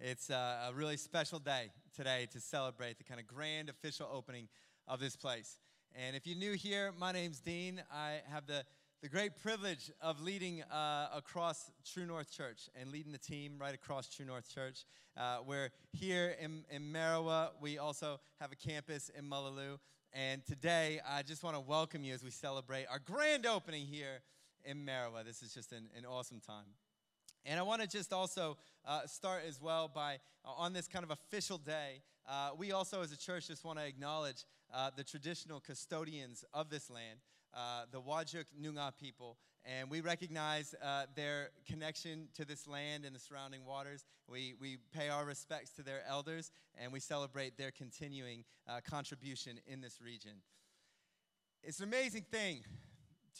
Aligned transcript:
It's 0.00 0.30
a 0.30 0.70
really 0.76 0.96
special 0.96 1.40
day 1.40 1.72
today 1.92 2.28
to 2.30 2.38
celebrate 2.38 2.98
the 2.98 3.04
kind 3.04 3.18
of 3.18 3.26
grand 3.26 3.68
official 3.68 4.08
opening 4.12 4.46
of 4.86 5.00
this 5.00 5.16
place. 5.16 5.58
And 5.92 6.14
if 6.14 6.24
you're 6.24 6.38
new 6.38 6.52
here, 6.52 6.92
my 6.96 7.10
name's 7.10 7.40
Dean. 7.40 7.82
I 7.92 8.20
have 8.30 8.46
the, 8.46 8.64
the 9.02 9.08
great 9.08 9.36
privilege 9.42 9.90
of 10.00 10.20
leading 10.22 10.62
uh, 10.62 11.08
across 11.12 11.72
True 11.84 12.06
North 12.06 12.30
Church 12.30 12.70
and 12.80 12.92
leading 12.92 13.10
the 13.10 13.18
team 13.18 13.56
right 13.60 13.74
across 13.74 14.08
True 14.08 14.24
North 14.24 14.48
Church. 14.48 14.84
Uh, 15.16 15.38
we're 15.44 15.70
here 15.92 16.36
in, 16.40 16.62
in 16.70 16.92
Merriwa. 16.92 17.48
We 17.60 17.78
also 17.78 18.20
have 18.40 18.52
a 18.52 18.56
campus 18.56 19.10
in 19.18 19.28
Mullaloo. 19.28 19.80
And 20.12 20.46
today, 20.46 21.00
I 21.08 21.22
just 21.22 21.42
want 21.42 21.56
to 21.56 21.60
welcome 21.60 22.04
you 22.04 22.14
as 22.14 22.22
we 22.22 22.30
celebrate 22.30 22.86
our 22.88 23.00
grand 23.00 23.46
opening 23.46 23.84
here 23.84 24.20
in 24.64 24.86
Merriwa. 24.86 25.24
This 25.24 25.42
is 25.42 25.52
just 25.52 25.72
an, 25.72 25.88
an 25.96 26.06
awesome 26.06 26.38
time. 26.38 26.66
And 27.44 27.58
I 27.58 27.62
want 27.62 27.82
to 27.82 27.88
just 27.88 28.12
also 28.12 28.58
uh, 28.84 29.06
start 29.06 29.42
as 29.46 29.60
well 29.60 29.90
by, 29.92 30.18
uh, 30.44 30.50
on 30.56 30.72
this 30.72 30.88
kind 30.88 31.04
of 31.04 31.10
official 31.10 31.58
day, 31.58 32.02
uh, 32.28 32.50
we 32.56 32.72
also 32.72 33.02
as 33.02 33.12
a 33.12 33.16
church 33.16 33.48
just 33.48 33.64
want 33.64 33.78
to 33.78 33.84
acknowledge 33.86 34.44
uh, 34.72 34.90
the 34.94 35.04
traditional 35.04 35.60
custodians 35.60 36.44
of 36.52 36.68
this 36.68 36.90
land, 36.90 37.20
uh, 37.54 37.84
the 37.90 38.00
Whadjuk 38.00 38.44
Noongar 38.60 38.92
people. 38.98 39.38
And 39.64 39.90
we 39.90 40.00
recognize 40.00 40.74
uh, 40.82 41.06
their 41.14 41.50
connection 41.66 42.28
to 42.34 42.44
this 42.44 42.66
land 42.66 43.04
and 43.04 43.14
the 43.14 43.18
surrounding 43.18 43.64
waters. 43.64 44.04
We, 44.28 44.54
we 44.60 44.78
pay 44.94 45.08
our 45.08 45.24
respects 45.24 45.70
to 45.72 45.82
their 45.82 46.02
elders, 46.08 46.50
and 46.80 46.92
we 46.92 47.00
celebrate 47.00 47.56
their 47.56 47.70
continuing 47.70 48.44
contribution 48.84 49.58
in 49.66 49.80
this 49.80 50.00
region. 50.00 50.32
It's 51.62 51.80
an 51.80 51.88
amazing 51.88 52.26
thing 52.30 52.62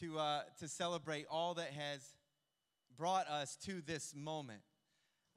to, 0.01 0.19
to 0.59 0.69
celebrate 0.69 1.27
all 1.31 1.55
that 1.55 1.71
has 1.71 2.15
brought 2.99 3.29
us 3.29 3.57
to 3.65 3.81
this 3.81 4.13
moment. 4.17 4.61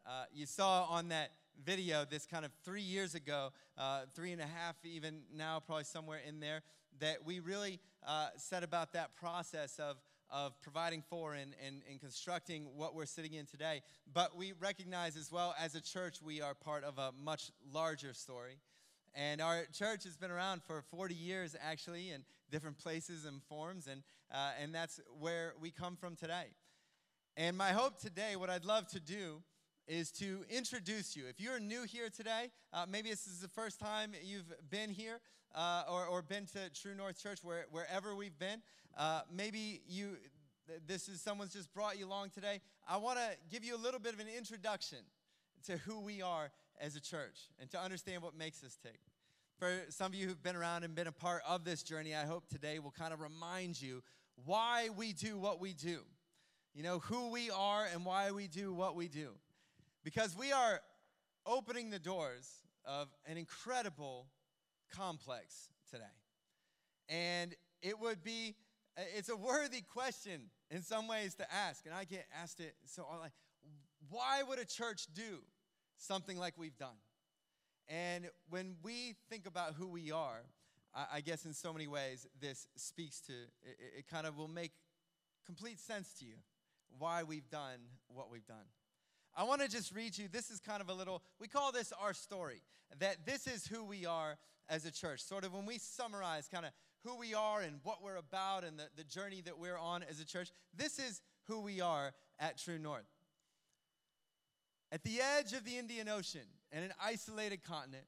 Uh, 0.03 0.23
you 0.33 0.47
saw 0.47 0.85
on 0.85 1.09
that 1.09 1.29
video 1.63 2.03
this 2.09 2.25
kind 2.25 2.43
of 2.43 2.51
three 2.65 2.81
years 2.81 3.13
ago, 3.13 3.51
uh, 3.77 4.01
three 4.15 4.31
and 4.31 4.41
a 4.41 4.47
half, 4.47 4.75
even 4.83 5.21
now, 5.31 5.61
probably 5.63 5.83
somewhere 5.83 6.19
in 6.27 6.39
there, 6.39 6.63
that 6.99 7.23
we 7.23 7.39
really 7.39 7.79
uh, 8.07 8.29
set 8.35 8.63
about 8.63 8.93
that 8.93 9.13
process 9.13 9.77
of, 9.77 9.97
of 10.31 10.59
providing 10.61 11.03
for 11.07 11.35
and, 11.35 11.53
and, 11.65 11.83
and 11.87 11.99
constructing 11.99 12.65
what 12.75 12.95
we're 12.95 13.05
sitting 13.05 13.33
in 13.35 13.45
today. 13.45 13.83
But 14.11 14.35
we 14.35 14.53
recognize 14.59 15.15
as 15.15 15.31
well, 15.31 15.53
as 15.59 15.75
a 15.75 15.81
church, 15.81 16.17
we 16.19 16.41
are 16.41 16.55
part 16.55 16.83
of 16.83 16.97
a 16.97 17.11
much 17.23 17.51
larger 17.71 18.15
story. 18.15 18.57
And 19.13 19.39
our 19.39 19.65
church 19.71 20.03
has 20.05 20.17
been 20.17 20.31
around 20.31 20.63
for 20.63 20.81
40 20.89 21.13
years, 21.13 21.55
actually, 21.61 22.09
in 22.09 22.23
different 22.49 22.79
places 22.79 23.25
and 23.25 23.43
forms, 23.43 23.85
and, 23.85 24.01
uh, 24.33 24.51
and 24.59 24.73
that's 24.73 24.99
where 25.19 25.53
we 25.61 25.69
come 25.69 25.95
from 25.95 26.15
today. 26.15 26.47
And 27.37 27.57
my 27.57 27.69
hope 27.69 27.97
today, 27.97 28.35
what 28.35 28.49
I'd 28.49 28.65
love 28.65 28.87
to 28.87 28.99
do 28.99 29.41
is 29.87 30.11
to 30.11 30.43
introduce 30.49 31.15
you. 31.15 31.23
If 31.29 31.39
you're 31.39 31.61
new 31.61 31.83
here 31.83 32.09
today, 32.09 32.51
uh, 32.73 32.85
maybe 32.89 33.09
this 33.09 33.25
is 33.25 33.39
the 33.39 33.47
first 33.47 33.79
time 33.79 34.11
you've 34.21 34.51
been 34.69 34.89
here 34.89 35.21
uh, 35.55 35.83
or, 35.89 36.05
or 36.05 36.21
been 36.21 36.45
to 36.47 36.69
True 36.73 36.93
North 36.93 37.21
Church, 37.21 37.39
where, 37.41 37.67
wherever 37.71 38.15
we've 38.15 38.37
been. 38.37 38.61
Uh, 38.97 39.21
maybe 39.33 39.81
you, 39.87 40.17
this 40.85 41.07
is 41.07 41.21
someone's 41.21 41.53
just 41.53 41.73
brought 41.73 41.97
you 41.97 42.05
along 42.05 42.31
today. 42.31 42.59
I 42.87 42.97
want 42.97 43.17
to 43.17 43.29
give 43.49 43.63
you 43.63 43.75
a 43.77 43.81
little 43.81 43.99
bit 43.99 44.13
of 44.13 44.19
an 44.19 44.27
introduction 44.37 44.99
to 45.67 45.77
who 45.77 46.01
we 46.01 46.21
are 46.21 46.51
as 46.81 46.97
a 46.97 47.01
church 47.01 47.49
and 47.61 47.69
to 47.71 47.79
understand 47.79 48.23
what 48.23 48.35
makes 48.35 48.61
us 48.61 48.77
tick. 48.83 48.99
For 49.57 49.71
some 49.87 50.07
of 50.07 50.15
you 50.15 50.27
who've 50.27 50.43
been 50.43 50.57
around 50.57 50.83
and 50.83 50.93
been 50.95 51.07
a 51.07 51.13
part 51.13 51.43
of 51.47 51.63
this 51.63 51.81
journey, 51.81 52.13
I 52.13 52.25
hope 52.25 52.49
today 52.49 52.79
will 52.79 52.91
kind 52.91 53.13
of 53.13 53.21
remind 53.21 53.81
you 53.81 54.03
why 54.43 54.89
we 54.97 55.13
do 55.13 55.37
what 55.37 55.61
we 55.61 55.71
do 55.73 56.01
you 56.73 56.83
know, 56.83 56.99
who 56.99 57.31
we 57.31 57.49
are 57.51 57.85
and 57.91 58.05
why 58.05 58.31
we 58.31 58.47
do 58.47 58.73
what 58.73 58.95
we 58.95 59.07
do. 59.07 59.29
Because 60.03 60.35
we 60.37 60.51
are 60.51 60.81
opening 61.45 61.89
the 61.89 61.99
doors 61.99 62.49
of 62.85 63.07
an 63.25 63.37
incredible 63.37 64.27
complex 64.95 65.69
today. 65.89 66.03
And 67.09 67.53
it 67.81 67.99
would 67.99 68.23
be, 68.23 68.55
it's 69.15 69.29
a 69.29 69.35
worthy 69.35 69.81
question 69.81 70.49
in 70.69 70.81
some 70.81 71.07
ways 71.07 71.35
to 71.35 71.53
ask. 71.53 71.85
And 71.85 71.93
I 71.93 72.05
get 72.05 72.25
asked 72.41 72.59
it 72.59 72.75
so 72.85 73.05
I'm 73.11 73.19
like, 73.19 73.33
why 74.09 74.43
would 74.43 74.59
a 74.59 74.65
church 74.65 75.07
do 75.13 75.39
something 75.97 76.37
like 76.37 76.57
we've 76.57 76.77
done? 76.77 76.97
And 77.87 78.29
when 78.49 78.75
we 78.83 79.15
think 79.29 79.45
about 79.45 79.73
who 79.73 79.87
we 79.87 80.11
are, 80.11 80.43
I 81.11 81.21
guess 81.21 81.45
in 81.45 81.53
so 81.53 81.71
many 81.71 81.87
ways 81.87 82.27
this 82.39 82.67
speaks 82.75 83.21
to, 83.21 83.33
it, 83.97 84.07
kind 84.09 84.25
of 84.25 84.37
will 84.37 84.47
make 84.47 84.71
complete 85.45 85.79
sense 85.79 86.13
to 86.19 86.25
you 86.25 86.35
why 86.97 87.23
we've 87.23 87.49
done 87.49 87.79
what 88.07 88.29
we've 88.31 88.45
done. 88.45 88.65
I 89.35 89.43
want 89.43 89.61
to 89.61 89.69
just 89.69 89.93
read 89.95 90.17
you. 90.17 90.27
This 90.27 90.49
is 90.49 90.59
kind 90.59 90.81
of 90.81 90.89
a 90.89 90.93
little, 90.93 91.21
we 91.39 91.47
call 91.47 91.71
this 91.71 91.93
our 92.01 92.13
story, 92.13 92.61
that 92.99 93.25
this 93.25 93.47
is 93.47 93.65
who 93.65 93.83
we 93.83 94.05
are 94.05 94.37
as 94.69 94.85
a 94.85 94.91
church. 94.91 95.21
Sort 95.21 95.45
of 95.45 95.53
when 95.53 95.65
we 95.65 95.77
summarize 95.77 96.47
kind 96.47 96.65
of 96.65 96.71
who 97.03 97.17
we 97.17 97.33
are 97.33 97.61
and 97.61 97.79
what 97.83 98.03
we're 98.03 98.17
about 98.17 98.63
and 98.63 98.77
the, 98.77 98.87
the 98.97 99.03
journey 99.03 99.41
that 99.41 99.57
we're 99.57 99.77
on 99.77 100.03
as 100.09 100.19
a 100.19 100.25
church, 100.25 100.49
this 100.75 100.99
is 100.99 101.21
who 101.47 101.61
we 101.61 101.81
are 101.81 102.11
at 102.39 102.57
True 102.57 102.77
North. 102.77 103.07
At 104.91 105.03
the 105.03 105.21
edge 105.21 105.53
of 105.53 105.63
the 105.63 105.77
Indian 105.77 106.09
Ocean 106.09 106.41
and 106.71 106.83
an 106.83 106.91
isolated 107.01 107.63
continent, 107.63 108.05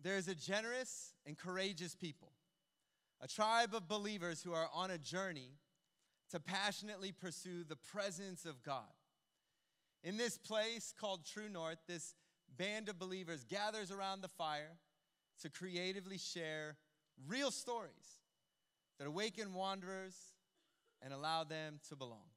there 0.00 0.16
is 0.16 0.28
a 0.28 0.34
generous 0.34 1.14
and 1.26 1.36
courageous 1.36 1.94
people, 1.94 2.30
a 3.20 3.26
tribe 3.26 3.74
of 3.74 3.88
believers 3.88 4.42
who 4.42 4.52
are 4.52 4.68
on 4.72 4.90
a 4.90 4.98
journey 4.98 5.58
to 6.30 6.40
passionately 6.40 7.12
pursue 7.12 7.64
the 7.64 7.76
presence 7.76 8.44
of 8.44 8.62
God. 8.62 8.92
In 10.02 10.16
this 10.16 10.38
place 10.38 10.92
called 10.98 11.24
True 11.24 11.48
North, 11.48 11.78
this 11.86 12.14
band 12.56 12.88
of 12.88 12.98
believers 12.98 13.44
gathers 13.44 13.90
around 13.90 14.20
the 14.20 14.28
fire 14.28 14.78
to 15.42 15.50
creatively 15.50 16.18
share 16.18 16.76
real 17.26 17.50
stories 17.50 18.20
that 18.98 19.06
awaken 19.06 19.54
wanderers 19.54 20.14
and 21.02 21.12
allow 21.12 21.44
them 21.44 21.80
to 21.88 21.96
belong. 21.96 22.28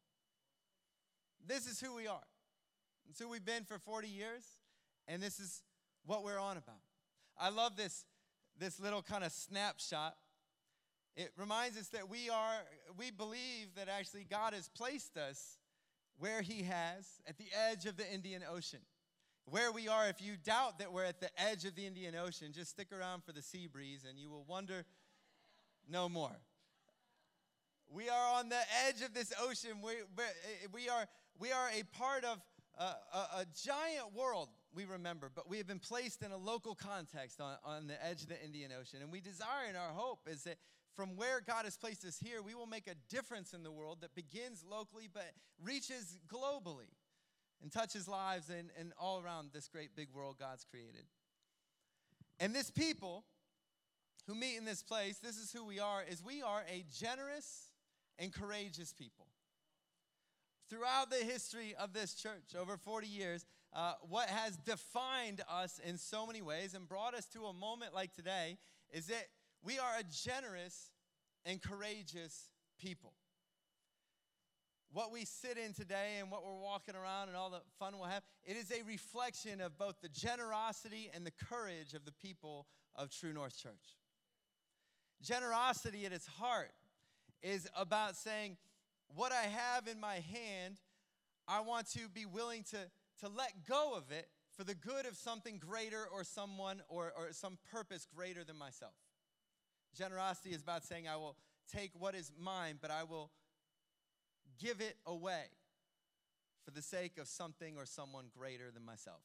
This 1.45 1.67
is 1.67 1.79
who 1.79 1.95
we 1.95 2.07
are. 2.07 2.27
It's 3.09 3.19
who 3.19 3.29
we've 3.29 3.45
been 3.45 3.63
for 3.63 3.79
40 3.79 4.07
years, 4.07 4.43
and 5.07 5.21
this 5.21 5.39
is 5.39 5.63
what 6.05 6.23
we're 6.23 6.39
on 6.39 6.57
about. 6.57 6.81
I 7.39 7.49
love 7.49 7.75
this, 7.75 8.05
this 8.57 8.79
little 8.79 9.01
kind 9.01 9.23
of 9.23 9.31
snapshot 9.31 10.15
it 11.19 11.33
reminds 11.35 11.77
us 11.77 11.89
that 11.89 12.09
we 12.09 12.29
are, 12.29 12.55
we 12.97 13.11
believe 13.11 13.75
that 13.75 13.89
actually 13.89 14.23
God 14.23 14.53
has 14.53 14.69
placed 14.69 15.17
us 15.17 15.57
where 16.17 16.41
He 16.41 16.63
has, 16.63 17.19
at 17.27 17.37
the 17.37 17.47
edge 17.69 17.85
of 17.85 17.97
the 17.97 18.09
Indian 18.09 18.41
Ocean. 18.49 18.79
Where 19.43 19.69
we 19.73 19.89
are, 19.89 20.07
if 20.07 20.21
you 20.21 20.35
doubt 20.41 20.79
that 20.79 20.93
we're 20.93 21.03
at 21.03 21.19
the 21.19 21.29
edge 21.37 21.65
of 21.65 21.75
the 21.75 21.85
Indian 21.85 22.15
Ocean, 22.15 22.53
just 22.53 22.71
stick 22.71 22.87
around 22.97 23.25
for 23.25 23.33
the 23.33 23.41
sea 23.41 23.67
breeze 23.67 24.05
and 24.07 24.17
you 24.17 24.29
will 24.29 24.45
wonder 24.47 24.85
no 25.91 26.07
more. 26.07 26.39
We 27.91 28.07
are 28.07 28.39
on 28.39 28.47
the 28.47 28.61
edge 28.87 29.01
of 29.01 29.13
this 29.13 29.33
ocean. 29.41 29.71
We, 29.83 29.93
we, 30.71 30.87
are, 30.87 31.05
we 31.37 31.51
are 31.51 31.69
a 31.77 31.83
part 31.97 32.23
of 32.23 32.39
a, 32.77 32.83
a, 32.83 33.19
a, 33.39 33.45
giant 33.61 34.13
world, 34.15 34.47
we 34.73 34.85
remember, 34.85 35.29
but 35.33 35.49
we 35.49 35.57
have 35.57 35.67
been 35.67 35.79
placed 35.79 36.21
in 36.21 36.31
a 36.31 36.37
local 36.37 36.75
context 36.75 37.41
on, 37.41 37.57
on 37.65 37.87
the 37.87 38.05
edge 38.05 38.21
of 38.21 38.29
the 38.29 38.41
Indian 38.41 38.71
Ocean. 38.79 38.99
And 39.01 39.11
we 39.11 39.19
desire 39.19 39.67
and 39.67 39.75
our 39.75 39.89
hope 39.89 40.29
is 40.29 40.43
that 40.43 40.57
from 40.99 41.15
where 41.15 41.39
God 41.39 41.63
has 41.63 41.77
placed 41.77 42.03
us 42.03 42.19
here, 42.21 42.41
we 42.41 42.53
will 42.53 42.65
make 42.65 42.85
a 42.85 42.95
difference 43.07 43.53
in 43.53 43.63
the 43.63 43.71
world 43.71 43.99
that 44.01 44.13
begins 44.15 44.65
locally 44.69 45.07
but 45.11 45.31
reaches 45.63 46.19
globally 46.27 46.91
and 47.61 47.71
touches 47.71 48.05
lives 48.05 48.49
and, 48.49 48.69
and 48.77 48.91
all 48.99 49.21
around 49.21 49.51
this 49.53 49.69
great 49.69 49.95
big 49.95 50.09
world 50.13 50.35
God's 50.37 50.65
created. 50.65 51.05
And 52.41 52.53
this 52.53 52.69
people 52.69 53.23
who 54.27 54.35
meet 54.35 54.57
in 54.57 54.65
this 54.65 54.83
place, 54.83 55.19
this 55.19 55.37
is 55.37 55.53
who 55.53 55.63
we 55.63 55.79
are, 55.79 56.03
is 56.03 56.21
we 56.21 56.41
are 56.41 56.65
a 56.69 56.83
generous 56.93 57.71
and 58.17 58.33
courageous 58.33 58.91
people. 58.91 59.27
Throughout 60.69 61.09
the 61.09 61.23
history 61.23 61.75
of 61.79 61.93
this 61.93 62.13
church, 62.13 62.55
over 62.59 62.75
40 62.75 63.07
years, 63.07 63.45
uh, 63.71 63.93
what 64.01 64.27
has 64.27 64.57
defined 64.57 65.43
us 65.49 65.79
in 65.81 65.97
so 65.97 66.27
many 66.27 66.41
ways 66.41 66.73
and 66.73 66.89
brought 66.89 67.13
us 67.13 67.25
to 67.27 67.45
a 67.45 67.53
moment 67.53 67.95
like 67.95 68.13
today 68.13 68.57
is 68.91 69.05
that 69.05 69.27
we 69.63 69.77
are 69.79 69.97
a 69.99 70.03
generous 70.03 70.91
and 71.45 71.61
courageous 71.61 72.49
people. 72.79 73.13
What 74.91 75.11
we 75.11 75.25
sit 75.25 75.57
in 75.57 75.73
today 75.73 76.17
and 76.19 76.31
what 76.31 76.43
we're 76.43 76.59
walking 76.59 76.95
around 76.95 77.27
and 77.27 77.37
all 77.37 77.51
the 77.51 77.61
fun 77.77 77.93
we'll 77.97 78.09
have, 78.09 78.23
it 78.43 78.55
is 78.55 78.71
a 78.71 78.81
reflection 78.87 79.61
of 79.61 79.77
both 79.77 80.01
the 80.01 80.09
generosity 80.09 81.11
and 81.13 81.25
the 81.25 81.31
courage 81.31 81.93
of 81.93 82.05
the 82.05 82.11
people 82.11 82.65
of 82.95 83.11
True 83.11 83.31
North 83.31 83.55
Church. 83.55 83.97
Generosity 85.21 86.05
at 86.05 86.11
its 86.11 86.25
heart 86.25 86.71
is 87.43 87.67
about 87.77 88.15
saying, 88.15 88.57
What 89.13 89.31
I 89.31 89.43
have 89.43 89.87
in 89.87 89.99
my 89.99 90.15
hand, 90.15 90.77
I 91.47 91.61
want 91.61 91.91
to 91.91 92.09
be 92.11 92.25
willing 92.25 92.63
to, 92.71 92.77
to 93.21 93.31
let 93.35 93.67
go 93.67 93.93
of 93.95 94.11
it 94.11 94.27
for 94.57 94.63
the 94.63 94.75
good 94.75 95.05
of 95.05 95.15
something 95.15 95.59
greater 95.59 96.05
or 96.11 96.23
someone 96.23 96.81
or, 96.89 97.13
or 97.15 97.27
some 97.31 97.59
purpose 97.71 98.07
greater 98.15 98.43
than 98.43 98.57
myself. 98.57 98.93
Generosity 99.97 100.51
is 100.51 100.61
about 100.61 100.83
saying, 100.83 101.07
I 101.07 101.17
will 101.17 101.35
take 101.71 101.91
what 101.97 102.15
is 102.15 102.31
mine, 102.39 102.77
but 102.81 102.91
I 102.91 103.03
will 103.03 103.31
give 104.59 104.81
it 104.81 104.95
away 105.05 105.45
for 106.65 106.71
the 106.71 106.81
sake 106.81 107.17
of 107.17 107.27
something 107.27 107.77
or 107.77 107.85
someone 107.85 108.25
greater 108.37 108.71
than 108.71 108.85
myself. 108.85 109.21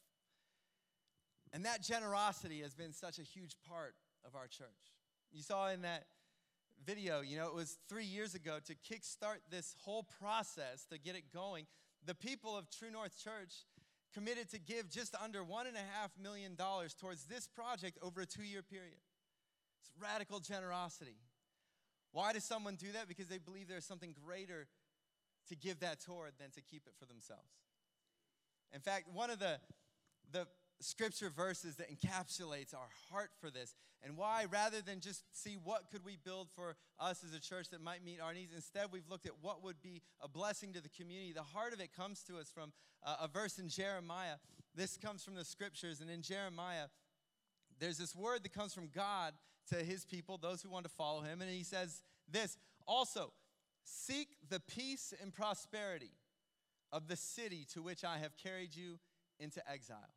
And 1.53 1.65
that 1.65 1.83
generosity 1.83 2.61
has 2.63 2.75
been 2.75 2.93
such 2.93 3.19
a 3.19 3.23
huge 3.23 3.57
part 3.69 3.95
of 4.27 4.35
our 4.35 4.47
church. 4.47 4.69
You 5.33 5.43
saw 5.43 5.69
in 5.71 5.83
that 5.83 6.05
video, 6.85 7.21
you 7.21 7.37
know, 7.37 7.47
it 7.47 7.55
was 7.55 7.79
three 7.89 8.05
years 8.05 8.35
ago 8.35 8.59
to 8.67 8.75
kickstart 8.75 9.39
this 9.51 9.75
whole 9.85 10.07
process 10.21 10.85
to 10.91 10.99
get 10.99 11.17
it 11.17 11.33
going. 11.33 11.67
The 12.07 12.15
people 12.15 12.57
of 12.57 12.69
True 12.71 12.91
North 12.91 13.23
Church 13.23 13.65
committed 14.13 14.51
to 14.51 14.59
give 14.59 14.91
just 14.91 15.15
under 15.23 15.41
$1.5 15.41 15.73
million 16.23 16.57
towards 16.57 17.25
this 17.25 17.49
project 17.49 17.99
over 18.03 18.21
a 18.21 18.27
two 18.27 18.45
year 18.45 18.63
period. 18.63 18.99
Radical 20.01 20.41
generosity. 20.41 21.17
Why 22.13 22.33
does 22.33 22.45
someone 22.45 22.77
do 22.77 22.93
that? 22.93 23.09
Because 23.09 23.29
they 23.29 23.39
believe 23.39 23.69
there's 23.69 23.85
something 23.85 24.15
greater 24.25 24.69
to 25.49 25.57
give 25.57 25.81
that 25.81 26.01
toward 26.01 26.33
than 26.39 26.51
to 26.53 26.63
keep 26.63 26.87
it 26.87 26.95
for 26.99 27.07
themselves. 27.07 27.51
In 28.73 28.81
fact, 28.81 29.09
one 29.13 29.31
of 29.31 29.39
the, 29.39 29.59
the 30.33 30.47
scripture 30.81 31.31
verses 31.31 31.77
that 31.77 31.89
encapsulates 31.91 32.75
our 32.75 32.89
heart 33.11 33.31
for 33.41 33.51
this 33.51 33.75
and 34.03 34.17
why 34.17 34.45
rather 34.51 34.81
than 34.83 35.01
just 35.01 35.23
see 35.33 35.57
what 35.63 35.91
could 35.91 36.05
we 36.05 36.17
build 36.25 36.49
for 36.55 36.77
us 37.01 37.25
as 37.25 37.35
a 37.35 37.41
church 37.41 37.71
that 37.71 37.81
might 37.81 38.05
meet 38.05 38.21
our 38.21 38.35
needs 38.35 38.53
instead 38.55 38.87
we've 38.93 39.09
looked 39.09 39.27
at 39.27 39.33
what 39.41 39.63
would 39.63 39.81
be 39.83 40.03
a 40.21 40.29
blessing 40.29 40.73
to 40.73 40.81
the 40.81 40.89
community 40.89 41.33
the 41.33 41.43
heart 41.43 41.73
of 41.73 41.81
it 41.81 41.95
comes 41.97 42.23
to 42.23 42.37
us 42.37 42.51
from 42.53 42.73
uh, 43.05 43.17
a 43.23 43.29
verse 43.29 43.59
in 43.59 43.69
jeremiah 43.69 44.35
this 44.75 44.97
comes 44.97 45.25
from 45.25 45.35
the 45.35 45.45
scriptures 45.45 46.01
and 46.01 46.11
in 46.11 46.23
jeremiah 46.23 46.87
there's 47.79 47.99
this 47.99 48.15
word 48.15 48.43
that 48.43 48.53
comes 48.53 48.75
from 48.75 48.89
god 48.95 49.33
to 49.69 49.77
his 49.77 50.05
people 50.05 50.39
those 50.39 50.63
who 50.63 50.69
want 50.69 50.85
to 50.85 50.91
follow 50.91 51.23
him 51.23 51.41
and 51.41 51.51
he 51.51 51.63
says 51.63 52.03
this 52.31 52.57
also 52.87 53.33
seek 53.85 54.29
the 54.49 54.61
peace 54.61 55.13
and 55.23 55.33
prosperity 55.33 56.13
of 56.93 57.09
the 57.09 57.17
city 57.17 57.67
to 57.73 57.83
which 57.83 58.05
i 58.05 58.19
have 58.19 58.37
carried 58.37 58.75
you 58.75 58.99
into 59.39 59.61
exile 59.71 60.15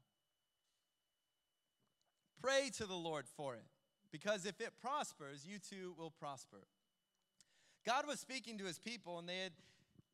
Pray 2.41 2.69
to 2.77 2.85
the 2.85 2.95
Lord 2.95 3.25
for 3.27 3.55
it, 3.55 3.65
because 4.11 4.45
if 4.45 4.61
it 4.61 4.73
prospers, 4.79 5.45
you 5.45 5.57
too 5.57 5.95
will 5.97 6.11
prosper. 6.11 6.67
God 7.85 8.05
was 8.07 8.19
speaking 8.19 8.57
to 8.59 8.65
his 8.65 8.77
people, 8.77 9.17
and 9.17 9.27
they 9.27 9.39
had 9.39 9.53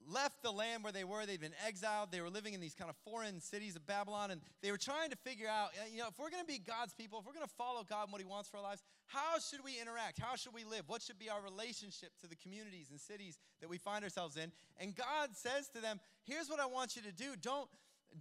left 0.07 0.41
the 0.43 0.51
land 0.51 0.83
where 0.83 0.93
they 0.93 1.03
were. 1.03 1.25
They'd 1.25 1.39
been 1.39 1.55
exiled. 1.65 2.11
They 2.11 2.21
were 2.21 2.29
living 2.29 2.53
in 2.53 2.59
these 2.59 2.75
kind 2.75 2.89
of 2.89 2.95
foreign 3.03 3.41
cities 3.41 3.75
of 3.75 3.85
Babylon, 3.85 4.31
and 4.31 4.41
they 4.61 4.71
were 4.71 4.77
trying 4.77 5.09
to 5.11 5.15
figure 5.17 5.47
out, 5.47 5.69
uh, 5.79 5.85
you 5.91 5.99
know, 5.99 6.07
if 6.07 6.19
we're 6.19 6.29
going 6.29 6.43
to 6.43 6.47
be 6.47 6.59
God's 6.59 6.93
people, 6.93 7.19
if 7.19 7.25
we're 7.25 7.33
going 7.33 7.45
to 7.45 7.55
follow 7.57 7.83
God 7.83 8.03
and 8.03 8.11
what 8.11 8.21
He 8.21 8.27
wants 8.27 8.49
for 8.49 8.57
our 8.57 8.63
lives, 8.63 8.81
how 9.07 9.39
should 9.39 9.63
we 9.63 9.79
interact? 9.79 10.19
How 10.19 10.35
should 10.35 10.53
we 10.53 10.63
live? 10.63 10.83
What 10.87 11.01
should 11.01 11.19
be 11.19 11.29
our 11.29 11.41
relationship 11.41 12.11
to 12.21 12.27
the 12.27 12.35
communities 12.35 12.87
and 12.91 12.99
cities 12.99 13.37
that 13.61 13.69
we 13.69 13.77
find 13.77 14.03
ourselves 14.03 14.37
in? 14.37 14.51
And 14.79 14.95
God 14.95 15.29
says 15.33 15.69
to 15.69 15.81
them, 15.81 15.99
here's 16.23 16.49
what 16.49 16.59
I 16.59 16.65
want 16.65 16.95
you 16.95 17.01
to 17.03 17.11
do. 17.11 17.35
Don't 17.41 17.69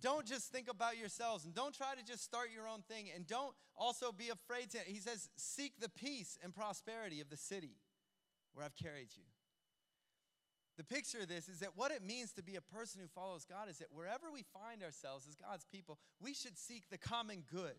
don't 0.01 0.27
just 0.27 0.51
think 0.51 0.71
about 0.71 0.97
yourselves 0.97 1.45
and 1.45 1.55
don't 1.55 1.75
try 1.75 1.95
to 1.95 2.05
just 2.05 2.25
start 2.25 2.49
your 2.55 2.67
own 2.67 2.81
thing 2.89 3.09
and 3.15 3.27
don't 3.27 3.55
also 3.77 4.13
be 4.13 4.31
afraid 4.31 4.71
to 4.71 4.79
he 4.87 4.99
says 4.99 5.29
seek 5.37 5.79
the 5.81 5.89
peace 5.89 6.39
and 6.43 6.55
prosperity 6.55 7.21
of 7.21 7.29
the 7.29 7.37
city 7.37 7.77
where 8.55 8.65
i've 8.65 8.77
carried 8.77 9.09
you 9.17 9.25
the 10.77 10.85
picture 10.85 11.21
of 11.21 11.29
this 11.29 11.49
is 11.49 11.61
that 11.61 11.77
what 11.77 11.91
it 11.91 12.03
means 12.05 12.33
to 12.33 12.43
be 12.43 12.57
a 12.57 12.61
person 12.61 13.01
who 13.01 13.09
follows 13.09 13.45
god 13.45 13.69
is 13.69 13.79
that 13.79 13.89
wherever 13.93 14.31
we 14.33 14.43
find 14.53 14.83
ourselves 14.83 15.27
as 15.29 15.35
god's 15.35 15.65
people 15.65 15.99
we 16.21 16.35
should 16.35 16.57
seek 16.57 16.85
the 16.91 16.99
common 16.99 17.43
good 17.51 17.75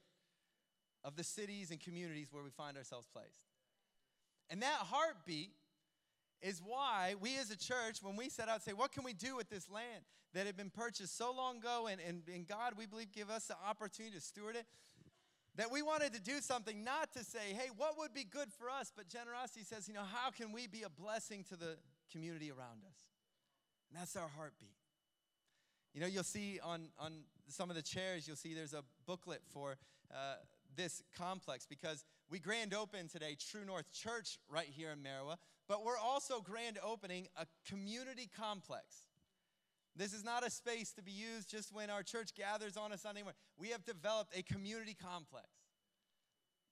of 1.04 1.16
the 1.16 1.24
cities 1.24 1.72
and 1.72 1.80
communities 1.80 2.28
where 2.32 2.44
we 2.44 2.50
find 2.50 2.78
ourselves 2.78 3.08
placed 3.12 3.48
and 4.50 4.62
that 4.62 4.78
heartbeat 4.80 5.52
is 6.44 6.62
why 6.64 7.16
we 7.20 7.38
as 7.38 7.50
a 7.50 7.58
church, 7.58 8.04
when 8.04 8.16
we 8.16 8.30
set 8.30 8.50
out, 8.50 8.62
say, 8.62 8.74
what 8.74 8.92
can 8.92 9.04
we 9.04 9.14
do 9.14 9.36
with 9.36 9.50
this 9.50 9.70
land 9.70 10.04
that 10.34 10.46
had 10.46 10.58
been 10.58 10.70
purchased 10.70 11.18
so 11.18 11.34
long 11.34 11.58
ago 11.58 11.88
and, 11.90 12.02
and, 12.06 12.24
and 12.28 12.48
God, 12.48 12.74
we 12.78 12.86
believe, 12.86 13.12
give 13.12 13.30
us 13.30 13.46
the 13.46 13.56
opportunity 13.68 14.16
to 14.16 14.22
steward 14.22 14.58
it, 14.58 14.66
that 15.56 15.72
we 15.72 15.82
wanted 15.82 16.14
to 16.14 16.20
do 16.20 16.42
something 16.42 16.84
not 16.84 17.14
to 17.14 17.24
say, 17.24 17.54
hey, 17.54 17.70
what 17.78 17.98
would 17.98 18.14
be 18.14 18.26
good 18.26 18.52
for 18.52 18.70
us? 18.70 18.92
But 18.96 19.08
generosity 19.08 19.64
says, 19.64 19.88
you 19.88 19.94
know, 19.94 20.04
how 20.04 20.32
can 20.32 20.52
we 20.52 20.68
be 20.68 20.84
a 20.84 20.90
blessing 20.90 21.46
to 21.50 21.56
the 21.56 21.78
community 22.14 22.50
around 22.50 22.86
us? 22.88 22.98
And 23.90 24.00
that's 24.00 24.16
our 24.16 24.30
heartbeat. 24.38 24.78
You 25.94 26.02
know, 26.02 26.08
you'll 26.08 26.24
see 26.24 26.60
on, 26.64 26.88
on 26.98 27.24
some 27.48 27.70
of 27.70 27.76
the 27.76 27.82
chairs, 27.82 28.28
you'll 28.28 28.38
see 28.38 28.54
there's 28.54 28.74
a 28.74 28.84
booklet 29.06 29.42
for 29.52 29.78
uh, 30.12 30.36
this 30.76 31.04
complex 31.18 31.66
because 31.68 32.06
we 32.30 32.40
grand 32.40 32.74
open 32.74 33.08
today 33.08 33.36
True 33.52 33.66
North 33.66 33.92
Church 33.92 34.40
right 34.50 34.68
here 34.68 34.92
in 34.92 35.00
Merriwa, 35.00 35.38
but 35.68 35.84
we're 35.84 35.98
also 35.98 36.42
grand 36.42 36.80
opening 36.84 37.28
a 37.38 37.46
community 37.68 38.30
complex. 38.36 39.04
This 39.96 40.14
is 40.14 40.24
not 40.24 40.46
a 40.46 40.50
space 40.50 40.92
to 40.94 41.04
be 41.04 41.12
used 41.12 41.50
just 41.50 41.72
when 41.72 41.92
our 41.92 42.02
church 42.02 42.34
gathers 42.34 42.78
on 42.78 42.92
a 42.92 42.98
Sunday 42.98 43.22
morning. 43.22 43.38
We 43.58 43.70
have 43.70 43.86
developed 43.86 44.36
a 44.36 44.42
community 44.42 44.96
complex. 45.00 45.48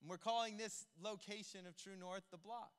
And 0.02 0.10
we're 0.10 0.18
calling 0.18 0.58
this 0.58 0.88
location 1.00 1.68
of 1.68 1.78
True 1.78 1.96
North 2.00 2.24
the 2.32 2.38
block. 2.38 2.72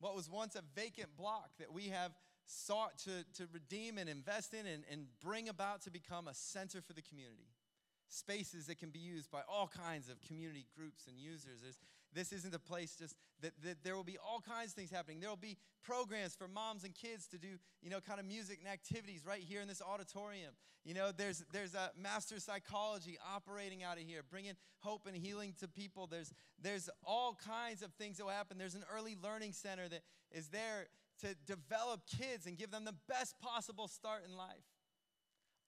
What 0.00 0.14
was 0.14 0.30
once 0.30 0.54
a 0.54 0.62
vacant 0.74 1.16
block 1.16 1.50
that 1.58 1.72
we 1.72 1.88
have 1.88 2.12
sought 2.46 2.98
to, 2.98 3.24
to 3.34 3.48
redeem 3.52 3.98
and 3.98 4.08
invest 4.08 4.54
in 4.54 4.66
and, 4.66 4.84
and 4.90 5.06
bring 5.22 5.48
about 5.48 5.82
to 5.82 5.90
become 5.90 6.28
a 6.28 6.34
center 6.34 6.80
for 6.80 6.92
the 6.92 7.02
community 7.02 7.48
spaces 8.08 8.66
that 8.66 8.78
can 8.78 8.90
be 8.90 8.98
used 8.98 9.30
by 9.30 9.42
all 9.48 9.68
kinds 9.68 10.08
of 10.08 10.20
community 10.22 10.66
groups 10.74 11.06
and 11.06 11.18
users. 11.18 11.60
There's, 11.62 11.78
this 12.14 12.32
isn't 12.32 12.54
a 12.54 12.58
place 12.58 12.96
just 12.98 13.14
that, 13.42 13.52
that 13.62 13.84
there 13.84 13.94
will 13.94 14.04
be 14.04 14.18
all 14.18 14.40
kinds 14.40 14.70
of 14.70 14.74
things 14.74 14.90
happening. 14.90 15.20
There 15.20 15.28
will 15.28 15.36
be 15.36 15.56
programs 15.84 16.34
for 16.34 16.48
moms 16.48 16.84
and 16.84 16.94
kids 16.94 17.26
to 17.28 17.38
do, 17.38 17.48
you 17.82 17.90
know, 17.90 18.00
kind 18.00 18.18
of 18.18 18.26
music 18.26 18.58
and 18.60 18.68
activities 18.68 19.24
right 19.26 19.42
here 19.42 19.60
in 19.60 19.68
this 19.68 19.82
auditorium. 19.82 20.54
You 20.84 20.94
know, 20.94 21.12
there's, 21.12 21.44
there's 21.52 21.74
a 21.74 21.90
master 22.00 22.40
psychology 22.40 23.18
operating 23.34 23.82
out 23.82 23.98
of 23.98 24.04
here, 24.04 24.22
bringing 24.28 24.54
hope 24.78 25.06
and 25.06 25.16
healing 25.16 25.54
to 25.60 25.68
people. 25.68 26.06
There's, 26.06 26.32
there's 26.60 26.88
all 27.04 27.36
kinds 27.46 27.82
of 27.82 27.92
things 27.94 28.16
that 28.16 28.24
will 28.24 28.32
happen. 28.32 28.58
There's 28.58 28.74
an 28.74 28.84
early 28.94 29.16
learning 29.22 29.52
center 29.52 29.88
that 29.88 30.02
is 30.32 30.48
there 30.48 30.88
to 31.20 31.34
develop 31.46 32.02
kids 32.06 32.46
and 32.46 32.56
give 32.56 32.70
them 32.70 32.84
the 32.84 32.94
best 33.08 33.38
possible 33.40 33.88
start 33.88 34.22
in 34.26 34.36
life. 34.36 34.64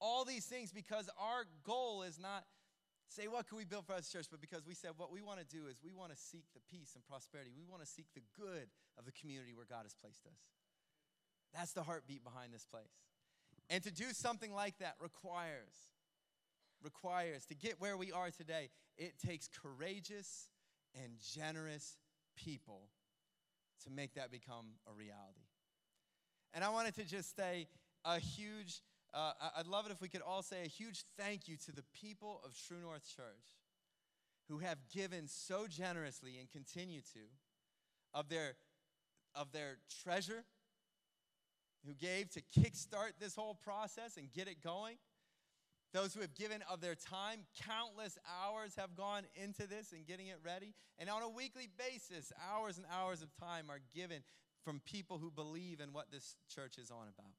All 0.01 0.25
these 0.25 0.47
things 0.47 0.73
because 0.73 1.11
our 1.19 1.45
goal 1.65 2.03
is 2.03 2.19
not 2.19 2.45
say, 3.11 3.27
what 3.27 3.49
can 3.49 3.59
we 3.59 3.65
build 3.65 3.87
for 3.87 3.95
us 3.95 4.09
church? 4.09 4.27
But 4.31 4.41
because 4.41 4.67
we 4.67 4.75
said 4.75 4.93
what 4.97 5.13
we 5.13 5.21
want 5.21 5.39
to 5.41 5.45
do 5.45 5.67
is 5.67 5.81
we 5.85 5.93
want 5.93 6.13
to 6.13 6.17
seek 6.17 6.45
the 6.55 6.61
peace 6.71 6.93
and 6.95 7.05
prosperity. 7.05 7.51
We 7.57 7.65
want 7.69 7.83
to 7.83 7.89
seek 7.89 8.07
the 8.15 8.23
good 8.39 8.71
of 8.99 9.05
the 9.05 9.13
community 9.13 9.53
where 9.53 9.67
God 9.69 9.83
has 9.83 9.95
placed 9.95 10.27
us. 10.27 10.39
That's 11.53 11.73
the 11.73 11.83
heartbeat 11.83 12.23
behind 12.23 12.53
this 12.55 12.65
place. 12.65 12.95
And 13.69 13.83
to 13.83 13.93
do 13.93 14.07
something 14.13 14.53
like 14.53 14.79
that 14.79 14.95
requires, 15.01 15.91
requires 16.83 17.45
to 17.47 17.55
get 17.55 17.81
where 17.81 17.97
we 17.97 18.13
are 18.13 18.31
today, 18.31 18.71
it 18.97 19.15
takes 19.25 19.49
courageous 19.49 20.49
and 20.95 21.13
generous 21.35 21.97
people 22.37 22.89
to 23.85 23.91
make 23.91 24.15
that 24.15 24.31
become 24.31 24.67
a 24.89 24.93
reality. 24.93 25.47
And 26.53 26.65
I 26.65 26.69
wanted 26.71 26.95
to 26.97 27.05
just 27.05 27.37
say 27.37 27.69
a 28.05 28.19
huge 28.19 28.81
uh, 29.13 29.33
I'd 29.57 29.67
love 29.67 29.87
it 29.87 29.93
if 29.93 30.01
we 30.01 30.09
could 30.09 30.23
all 30.23 30.43
say 30.43 30.63
a 30.65 30.69
huge 30.69 31.05
thank 31.19 31.49
you 31.49 31.57
to 31.67 31.73
the 31.73 31.85
people 32.01 32.41
of 32.45 32.53
True 32.67 32.81
North 32.81 33.05
Church 33.17 33.57
who 34.49 34.59
have 34.59 34.79
given 34.93 35.29
so 35.29 35.67
generously 35.67 36.37
and 36.39 36.51
continue 36.51 37.01
to 37.01 37.21
of 38.13 38.29
their, 38.29 38.55
of 39.35 39.53
their 39.53 39.79
treasure, 40.03 40.45
who 41.87 41.95
gave 41.95 42.29
to 42.31 42.43
kickstart 42.59 43.13
this 43.19 43.35
whole 43.35 43.55
process 43.55 44.17
and 44.17 44.33
get 44.33 44.49
it 44.49 44.63
going. 44.63 44.97
Those 45.93 46.15
who 46.15 46.21
have 46.21 46.35
given 46.35 46.63
of 46.71 46.81
their 46.81 46.95
time, 46.95 47.41
countless 47.67 48.19
hours 48.45 48.75
have 48.77 48.95
gone 48.95 49.23
into 49.35 49.67
this 49.67 49.93
and 49.93 50.07
getting 50.07 50.29
it 50.29 50.39
ready. 50.45 50.75
And 50.99 51.09
on 51.09 51.23
a 51.23 51.29
weekly 51.29 51.69
basis, 51.79 52.33
hours 52.53 52.77
and 52.77 52.87
hours 52.93 53.23
of 53.23 53.29
time 53.41 53.71
are 53.71 53.81
given 53.95 54.23
from 54.65 54.81
people 54.85 55.19
who 55.19 55.31
believe 55.31 55.81
in 55.81 55.93
what 55.93 56.11
this 56.13 56.37
church 56.55 56.79
is 56.79 56.91
on 56.91 57.09
about 57.09 57.33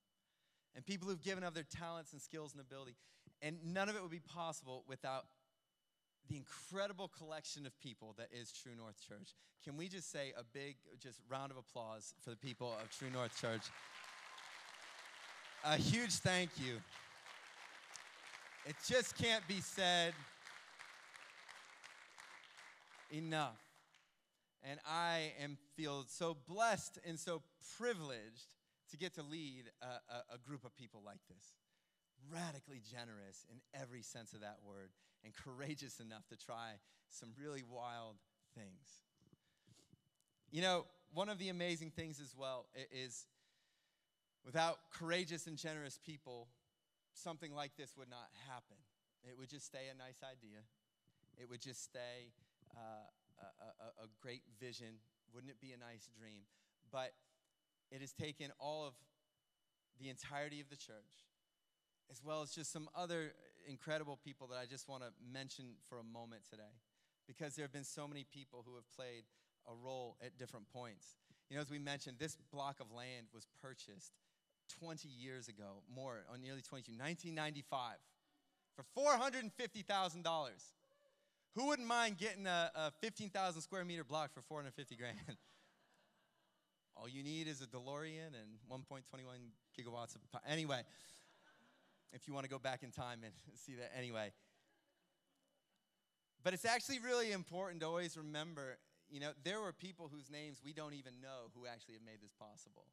and 0.76 0.86
people 0.86 1.08
who've 1.08 1.22
given 1.22 1.44
of 1.44 1.54
their 1.54 1.64
talents 1.64 2.14
and 2.14 2.22
skills 2.22 2.54
and 2.54 2.62
ability. 2.62 2.96
And 3.42 3.58
none 3.74 3.90
of 3.90 3.96
it 3.96 4.02
would 4.02 4.12
be 4.12 4.20
possible 4.20 4.84
without 4.88 5.26
the 6.30 6.38
incredible 6.38 7.10
collection 7.10 7.66
of 7.66 7.78
people 7.80 8.14
that 8.18 8.30
is 8.32 8.52
True 8.52 8.74
North 8.78 8.96
Church. 9.08 9.34
Can 9.64 9.78
we 9.78 9.88
just 9.88 10.12
say 10.12 10.34
a 10.38 10.44
big 10.44 10.76
just 11.00 11.20
round 11.30 11.52
of 11.52 11.58
applause 11.58 12.14
for 12.22 12.30
the 12.30 12.36
people 12.36 12.74
of 12.82 12.90
True 12.98 13.10
North 13.12 13.40
Church? 13.40 13.64
A 15.66 15.78
huge 15.78 16.14
thank 16.14 16.50
you. 16.58 16.78
It 18.66 18.76
just 18.88 19.18
can't 19.18 19.48
be 19.48 19.60
said 19.60 20.14
enough. 23.12 23.60
And 24.64 24.80
I 24.88 25.34
am 25.42 25.58
feel 25.76 26.06
so 26.08 26.38
blessed 26.48 27.00
and 27.06 27.20
so 27.20 27.42
privileged 27.78 28.48
to 28.92 28.98
get 28.98 29.16
to 29.16 29.24
lead 29.24 29.72
a, 29.82 29.86
a, 29.86 30.36
a 30.36 30.38
group 30.38 30.64
of 30.66 30.76
people 30.76 31.02
like 31.06 31.22
this. 31.28 31.54
Radically 32.32 32.82
generous 32.92 33.46
in 33.52 33.60
every 33.80 34.04
sense 34.04 34.34
of 34.34 34.42
that 34.42 34.58
word, 34.66 34.92
and 35.24 35.34
courageous 35.34 36.00
enough 36.00 36.28
to 36.30 36.38
try 36.38 36.74
some 37.10 37.30
really 37.42 37.64
wild 37.64 38.16
things. 38.56 39.02
You 40.52 40.62
know, 40.62 40.86
one 41.14 41.30
of 41.30 41.40
the 41.40 41.50
amazing 41.50 41.92
things 41.92 42.20
as 42.20 42.36
well 42.38 42.68
is 42.92 43.26
without 44.46 44.78
courageous 44.94 45.48
and 45.48 45.58
generous 45.58 46.00
people, 46.04 46.48
something 47.14 47.54
like 47.54 47.76
this 47.78 47.96
would 47.98 48.10
not 48.10 48.30
happen. 48.48 48.78
It 49.24 49.38
would 49.38 49.50
just 49.50 49.66
stay 49.66 49.88
a 49.94 49.98
nice 49.98 50.22
idea. 50.24 50.60
it 51.38 51.50
would 51.50 51.62
just 51.62 51.84
stay 51.84 52.34
uh, 52.76 53.08
a, 53.40 53.46
a, 53.46 54.06
a 54.06 54.08
great 54.22 54.44
vision. 54.60 55.00
Wouldn't 55.34 55.52
it 55.52 55.62
be 55.62 55.72
a 55.72 55.78
nice 55.78 56.10
dream? 56.18 56.44
But 56.92 57.14
it 57.92 58.02
has 58.02 58.14
taken 58.14 58.52
all 58.60 58.88
of 58.88 58.94
the 60.00 60.10
entirety 60.10 60.62
of 60.62 60.70
the 60.70 60.76
church, 60.76 61.28
as 62.10 62.24
well 62.24 62.42
as 62.42 62.52
just 62.52 62.72
some 62.72 62.90
other 62.96 63.34
incredible 63.68 64.18
people 64.24 64.48
that 64.48 64.58
I 64.58 64.66
just 64.66 64.88
want 64.88 65.04
to 65.04 65.10
mention 65.32 65.76
for 65.88 66.00
a 66.00 66.04
moment 66.04 66.44
today, 66.50 66.80
because 67.28 67.56
there 67.56 67.64
have 67.64 67.74
been 67.74 67.84
so 67.84 68.08
many 68.08 68.26
people 68.34 68.64
who 68.66 68.76
have 68.76 68.90
played 68.96 69.24
a 69.68 69.74
role 69.74 70.18
at 70.26 70.38
different 70.38 70.68
points. 70.74 71.16
You 71.50 71.58
know, 71.58 71.62
as 71.62 71.70
we 71.70 71.80
mentioned, 71.80 72.18
this 72.18 72.38
block 72.52 72.80
of 72.80 72.92
land 72.92 73.28
was 73.34 73.46
purchased 73.62 74.14
20 74.80 75.08
years 75.10 75.48
ago, 75.48 75.84
more, 75.94 76.24
on 76.32 76.42
nearly 76.42 76.62
22, 76.62 76.94
1995, 76.94 77.98
for 78.76 78.86
$450,000. 78.98 80.24
Who 81.56 81.68
wouldn't 81.68 81.88
mind 81.88 82.18
getting 82.18 82.48
a, 82.48 82.72
a 82.74 82.92
15,000 83.02 83.62
square 83.62 83.84
meter 83.84 84.06
block 84.06 84.34
for 84.34 84.42
450 84.42 84.96
grand? 84.96 85.18
All 86.96 87.08
you 87.08 87.24
need 87.24 87.48
is 87.48 87.62
a 87.62 87.68
DeLorean 87.68 88.34
and 88.40 88.60
1.21 88.72 89.04
gigawatts 89.78 90.16
of 90.16 90.32
power. 90.32 90.42
Anyway, 90.48 90.82
if 92.14 92.28
you 92.28 92.34
want 92.34 92.44
to 92.44 92.50
go 92.50 92.60
back 92.60 92.84
in 92.84 92.92
time 92.92 93.20
and 93.24 93.34
see 93.56 93.76
that, 93.76 93.92
anyway. 93.98 94.32
But 96.44 96.54
it's 96.54 96.66
actually 96.66 97.00
really 97.00 97.32
important 97.32 97.82
to 97.82 97.88
always 97.88 98.18
remember 98.18 98.78
you 99.12 99.20
know, 99.20 99.32
there 99.44 99.60
were 99.60 99.74
people 99.74 100.10
whose 100.12 100.32
names 100.32 100.62
we 100.64 100.72
don't 100.72 100.94
even 100.94 101.20
know 101.22 101.52
who 101.54 101.68
actually 101.68 101.96
have 101.96 102.04
made 102.08 102.24
this 102.24 102.32
possible. 102.40 102.88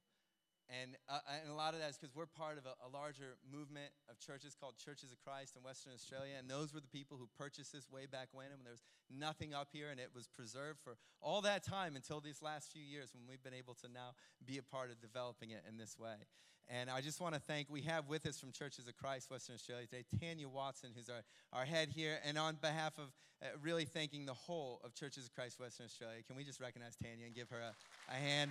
And, 0.68 1.00
uh, 1.08 1.25
and 1.40 1.50
a 1.50 1.56
lot 1.56 1.72
of 1.72 1.80
that 1.80 1.88
is 1.88 1.96
because 1.96 2.14
we're 2.14 2.28
part 2.28 2.58
of 2.58 2.68
a, 2.68 2.76
a, 2.84 2.92
larger 2.92 3.40
movement 3.50 3.88
of 4.10 4.20
churches 4.20 4.52
called 4.52 4.76
Churches 4.76 5.12
of 5.12 5.18
Christ 5.25 5.56
in 5.56 5.62
Western 5.64 5.94
Australia. 5.94 6.37
And 6.38 6.44
those 6.44 6.75
were 6.75 6.80
the 6.80 6.92
people 6.92 7.16
who 7.16 7.26
purchased 7.40 7.72
this 7.72 7.88
way 7.90 8.04
back 8.04 8.28
when, 8.32 8.52
when 8.52 8.64
there 8.64 8.76
was 8.76 8.84
nothing 9.08 9.54
up 9.54 9.68
here, 9.72 9.88
and 9.88 9.98
it 9.98 10.10
was 10.14 10.28
preserved 10.28 10.80
for 10.84 10.98
all 11.22 11.40
that 11.40 11.64
time 11.64 11.96
until 11.96 12.20
these 12.20 12.42
last 12.42 12.70
few 12.70 12.82
years 12.82 13.16
when 13.16 13.25
we've 13.26 13.42
been 13.42 13.56
able 13.56 13.72
to 13.80 13.88
now 13.88 14.12
be 14.44 14.58
a 14.58 14.62
part 14.62 14.90
of 14.90 15.00
developing 15.00 15.52
it 15.52 15.64
in 15.66 15.78
this 15.78 15.98
way. 15.98 16.28
And 16.68 16.90
I 16.90 17.00
just 17.00 17.18
want 17.18 17.34
to 17.34 17.40
thank, 17.40 17.70
we 17.70 17.80
have 17.82 18.08
with 18.08 18.26
us 18.26 18.38
from 18.38 18.52
Churches 18.52 18.88
of 18.88 18.96
Christ 18.98 19.30
Western 19.30 19.54
Australia 19.54 19.87
today, 19.87 20.04
Tanya 20.20 20.48
Watson, 20.48 20.90
who's 20.94 21.08
our, 21.08 21.25
our 21.54 21.64
head 21.64 21.88
here. 21.88 22.18
And 22.26 22.37
on 22.37 22.58
behalf 22.60 22.98
of 22.98 23.08
uh, 23.42 23.46
really 23.62 23.87
thanking 23.87 24.26
the 24.26 24.34
whole 24.34 24.82
of 24.84 24.94
Churches 24.94 25.25
of 25.25 25.34
Christ 25.34 25.58
Western 25.58 25.87
Australia, 25.87 26.20
can 26.26 26.37
we 26.37 26.44
just 26.44 26.60
recognize 26.60 26.94
Tanya 27.02 27.25
and 27.25 27.34
give 27.34 27.48
her 27.48 27.60
a, 27.60 27.72
a 28.12 28.14
hand? 28.14 28.50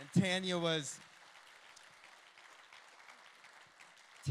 And 0.00 0.08
Tanya 0.24 0.56
was. 0.56 0.98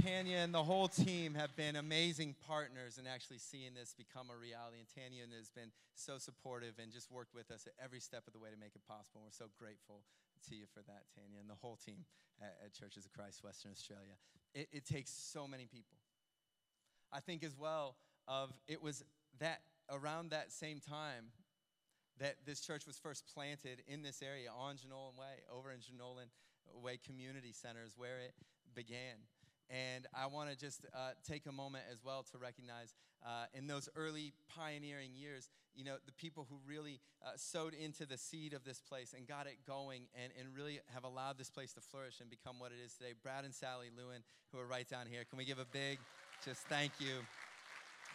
Tanya 0.03 0.37
and 0.37 0.53
the 0.53 0.63
whole 0.63 0.87
team 0.87 1.33
have 1.35 1.55
been 1.55 1.75
amazing 1.75 2.35
partners 2.47 2.97
in 2.97 3.05
actually 3.05 3.37
seeing 3.37 3.73
this 3.73 3.93
become 3.97 4.29
a 4.29 4.37
reality. 4.37 4.77
And 4.77 4.87
Tanya 4.89 5.25
has 5.37 5.49
been 5.49 5.71
so 5.93 6.17
supportive 6.17 6.73
and 6.81 6.91
just 6.91 7.11
worked 7.11 7.33
with 7.33 7.51
us 7.51 7.67
at 7.67 7.73
every 7.83 7.99
step 7.99 8.25
of 8.27 8.33
the 8.33 8.39
way 8.39 8.49
to 8.49 8.57
make 8.57 8.75
it 8.75 8.81
possible. 8.87 9.21
And 9.21 9.25
we're 9.25 9.45
so 9.45 9.49
grateful 9.57 10.01
to 10.49 10.55
you 10.55 10.65
for 10.73 10.81
that, 10.81 11.05
Tanya, 11.13 11.39
and 11.39 11.49
the 11.49 11.57
whole 11.61 11.75
team 11.75 12.05
at, 12.41 12.57
at 12.65 12.73
Churches 12.73 13.05
of 13.05 13.13
Christ 13.13 13.43
Western 13.43 13.71
Australia. 13.71 14.13
It, 14.53 14.69
it 14.71 14.85
takes 14.85 15.11
so 15.11 15.47
many 15.47 15.65
people. 15.65 15.97
I 17.11 17.19
think 17.19 17.43
as 17.43 17.57
well 17.57 17.95
of 18.27 18.53
it 18.67 18.81
was 18.81 19.03
that 19.39 19.61
around 19.89 20.31
that 20.31 20.51
same 20.51 20.79
time 20.79 21.33
that 22.19 22.35
this 22.45 22.61
church 22.61 22.85
was 22.85 22.97
first 22.97 23.23
planted 23.33 23.81
in 23.87 24.01
this 24.01 24.21
area 24.21 24.49
on 24.57 24.75
Jenolan 24.75 25.17
Way, 25.17 25.43
over 25.53 25.71
in 25.71 25.79
Jenolan 25.79 26.27
Way 26.73 26.99
Community 27.05 27.53
Centers, 27.53 27.93
where 27.97 28.19
it 28.19 28.33
began. 28.75 29.15
And 29.69 30.07
I 30.15 30.25
want 30.25 30.49
to 30.49 30.57
just 30.57 30.85
uh, 30.95 31.11
take 31.27 31.45
a 31.45 31.51
moment 31.51 31.83
as 31.91 32.03
well 32.03 32.25
to 32.31 32.37
recognize 32.37 32.93
uh, 33.23 33.45
in 33.53 33.67
those 33.67 33.87
early 33.95 34.33
pioneering 34.55 35.11
years, 35.13 35.49
you 35.75 35.83
know, 35.83 35.95
the 36.05 36.11
people 36.13 36.47
who 36.49 36.57
really 36.67 36.99
uh, 37.23 37.31
sowed 37.35 37.73
into 37.73 38.05
the 38.05 38.17
seed 38.17 38.53
of 38.53 38.63
this 38.63 38.79
place 38.79 39.13
and 39.15 39.27
got 39.27 39.45
it 39.45 39.57
going 39.67 40.03
and, 40.21 40.33
and 40.39 40.55
really 40.55 40.79
have 40.93 41.03
allowed 41.03 41.37
this 41.37 41.49
place 41.49 41.73
to 41.73 41.81
flourish 41.81 42.19
and 42.19 42.29
become 42.29 42.57
what 42.57 42.71
it 42.71 42.83
is 42.83 42.93
today. 42.93 43.13
Brad 43.21 43.45
and 43.45 43.53
Sally 43.53 43.89
Lewin, 43.95 44.23
who 44.51 44.59
are 44.59 44.65
right 44.65 44.89
down 44.89 45.05
here. 45.05 45.23
Can 45.29 45.37
we 45.37 45.45
give 45.45 45.59
a 45.59 45.67
big 45.71 45.99
just 46.43 46.61
thank 46.61 46.91
you 46.99 47.17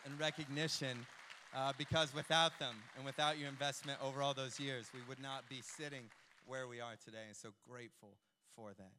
and 0.05 0.19
recognition? 0.19 1.07
Uh, 1.55 1.73
because 1.79 2.13
without 2.13 2.59
them 2.59 2.75
and 2.97 3.05
without 3.05 3.39
your 3.39 3.49
investment 3.49 3.97
over 4.03 4.21
all 4.21 4.35
those 4.35 4.59
years, 4.59 4.91
we 4.93 5.01
would 5.09 5.21
not 5.21 5.49
be 5.49 5.63
sitting 5.63 6.03
where 6.47 6.67
we 6.67 6.81
are 6.81 6.95
today. 7.05 7.23
And 7.29 7.37
so 7.37 7.51
grateful 7.71 8.17
for 8.57 8.71
that. 8.77 8.93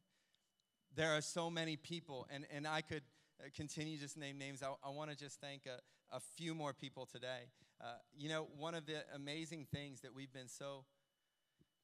There 0.94 1.14
are 1.14 1.20
so 1.20 1.50
many 1.50 1.76
people, 1.76 2.26
and, 2.32 2.46
and 2.50 2.66
I 2.66 2.80
could 2.80 3.02
uh, 3.40 3.48
continue 3.54 3.98
just 3.98 4.16
name 4.16 4.38
names. 4.38 4.62
I, 4.62 4.72
I 4.82 4.90
want 4.90 5.10
to 5.10 5.16
just 5.16 5.38
thank 5.38 5.66
a, 5.66 5.80
a, 6.16 6.20
few 6.20 6.54
more 6.54 6.72
people 6.72 7.04
today. 7.04 7.50
Uh, 7.78 7.88
you 8.16 8.30
know, 8.30 8.46
one 8.58 8.74
of 8.74 8.86
the 8.86 9.04
amazing 9.14 9.66
things 9.70 10.00
that 10.00 10.14
we've 10.14 10.32
been 10.32 10.48
so 10.48 10.84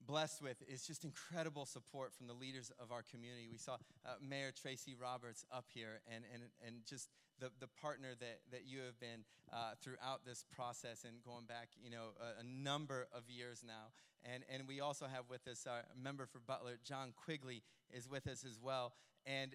blessed 0.07 0.43
with 0.43 0.57
is 0.69 0.87
just 0.87 1.05
incredible 1.05 1.67
support 1.67 2.13
from 2.13 2.27
the 2.27 2.33
leaders 2.33 2.71
of 2.79 2.93
our 2.93 3.03
community. 3.03 3.49
We 3.51 3.59
saw 3.59 3.77
uh, 4.05 4.15
Mayor 4.21 4.53
Tracy 4.53 4.95
Roberts 4.95 5.45
up 5.53 5.67
here, 5.73 6.01
and, 6.13 6.25
and, 6.33 6.43
and 6.67 6.77
just 6.87 7.09
the, 7.41 7.51
the 7.61 7.69
partner 7.81 8.11
that, 8.21 8.41
that 8.51 8.63
you 8.67 8.81
have 8.81 8.99
been 9.01 9.25
uh, 9.53 9.73
throughout 9.83 10.25
this 10.25 10.45
process 10.55 11.05
and 11.05 11.23
going 11.25 11.47
back, 11.47 11.69
you 11.83 11.91
know, 11.91 12.15
a, 12.21 12.41
a, 12.41 12.45
number 12.45 13.09
of 13.13 13.29
years 13.29 13.65
now. 13.67 13.91
And, 14.25 14.45
and 14.53 14.69
we 14.69 14.81
also 14.81 15.07
have 15.07 15.25
with 15.29 15.47
us 15.49 15.67
our 15.69 15.83
member 16.01 16.27
for 16.27 16.39
Butler, 16.39 16.79
John 16.85 17.13
Quigley, 17.17 17.63
is 17.93 18.09
with 18.09 18.27
us 18.29 18.45
as 18.45 18.61
well. 18.63 18.93
And 19.27 19.55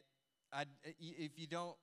I'd, 0.52 0.68
if 0.84 1.38
you 1.38 1.48
don't 1.48 1.76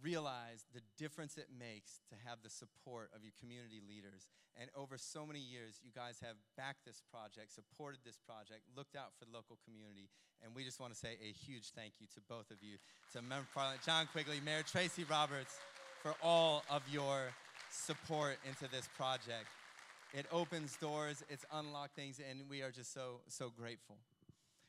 realize 0.00 0.64
the 0.72 0.80
difference 0.96 1.36
it 1.36 1.48
makes 1.52 2.00
to 2.08 2.16
have 2.24 2.38
the 2.42 2.48
support 2.48 3.10
of 3.14 3.22
your 3.22 3.32
community 3.38 3.82
leaders. 3.84 4.26
And 4.56 4.70
over 4.76 4.96
so 4.96 5.26
many 5.26 5.40
years, 5.40 5.80
you 5.84 5.92
guys 5.92 6.20
have 6.22 6.36
backed 6.56 6.84
this 6.86 7.02
project, 7.12 7.52
supported 7.52 8.00
this 8.04 8.16
project, 8.16 8.64
looked 8.76 8.96
out 8.96 9.12
for 9.18 9.24
the 9.24 9.32
local 9.32 9.58
community. 9.64 10.08
And 10.44 10.54
we 10.54 10.64
just 10.64 10.80
want 10.80 10.92
to 10.92 10.98
say 10.98 11.16
a 11.20 11.32
huge 11.32 11.70
thank 11.76 11.94
you 12.00 12.06
to 12.14 12.20
both 12.28 12.50
of 12.50 12.62
you, 12.62 12.76
to 13.12 13.22
Member 13.22 13.46
Parliament 13.54 13.80
John 13.84 14.08
Quigley, 14.10 14.40
Mayor 14.44 14.62
Tracy 14.62 15.04
Roberts, 15.04 15.58
for 16.02 16.14
all 16.22 16.64
of 16.70 16.82
your 16.90 17.32
support 17.70 18.36
into 18.48 18.70
this 18.70 18.88
project. 18.96 19.46
It 20.12 20.26
opens 20.30 20.76
doors, 20.76 21.24
it's 21.30 21.44
unlocked 21.52 21.96
things, 21.96 22.20
and 22.20 22.48
we 22.48 22.60
are 22.60 22.70
just 22.70 22.92
so, 22.92 23.20
so 23.28 23.50
grateful. 23.56 23.96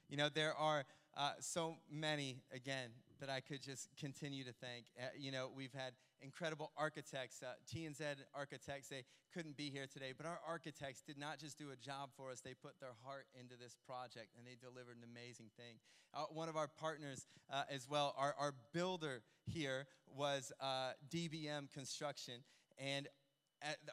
You 0.09 0.15
know, 0.15 0.29
there 0.29 0.53
are 0.53 0.85
uh, 1.17 1.31
so 1.39 1.75
many, 1.91 2.37
again, 2.53 2.89
that 3.23 3.31
I 3.31 3.39
could 3.39 3.61
just 3.63 3.87
continue 3.97 4.43
to 4.43 4.51
thank. 4.51 4.87
Uh, 4.99 5.07
you 5.17 5.31
know, 5.31 5.47
we've 5.55 5.71
had 5.71 5.93
incredible 6.21 6.73
architects, 6.75 7.41
uh, 7.41 7.53
T&Z 7.71 8.03
architects. 8.35 8.89
They 8.89 9.05
couldn't 9.33 9.55
be 9.55 9.69
here 9.69 9.85
today, 9.91 10.11
but 10.15 10.25
our 10.25 10.39
architects 10.45 11.01
did 11.07 11.17
not 11.17 11.39
just 11.39 11.57
do 11.57 11.71
a 11.71 11.77
job 11.77 12.09
for 12.17 12.31
us. 12.31 12.41
They 12.41 12.53
put 12.53 12.81
their 12.81 12.91
heart 13.05 13.27
into 13.39 13.55
this 13.55 13.77
project, 13.87 14.35
and 14.37 14.45
they 14.45 14.57
delivered 14.59 14.97
an 14.97 15.07
amazing 15.09 15.51
thing. 15.55 15.79
Uh, 16.13 16.25
one 16.33 16.49
of 16.49 16.57
our 16.57 16.67
partners 16.67 17.25
uh, 17.49 17.63
as 17.71 17.87
well, 17.89 18.13
our, 18.17 18.35
our 18.37 18.53
builder 18.73 19.21
here 19.45 19.87
was 20.13 20.51
uh, 20.59 20.91
DBM 21.09 21.71
Construction, 21.71 22.43
and 22.77 23.07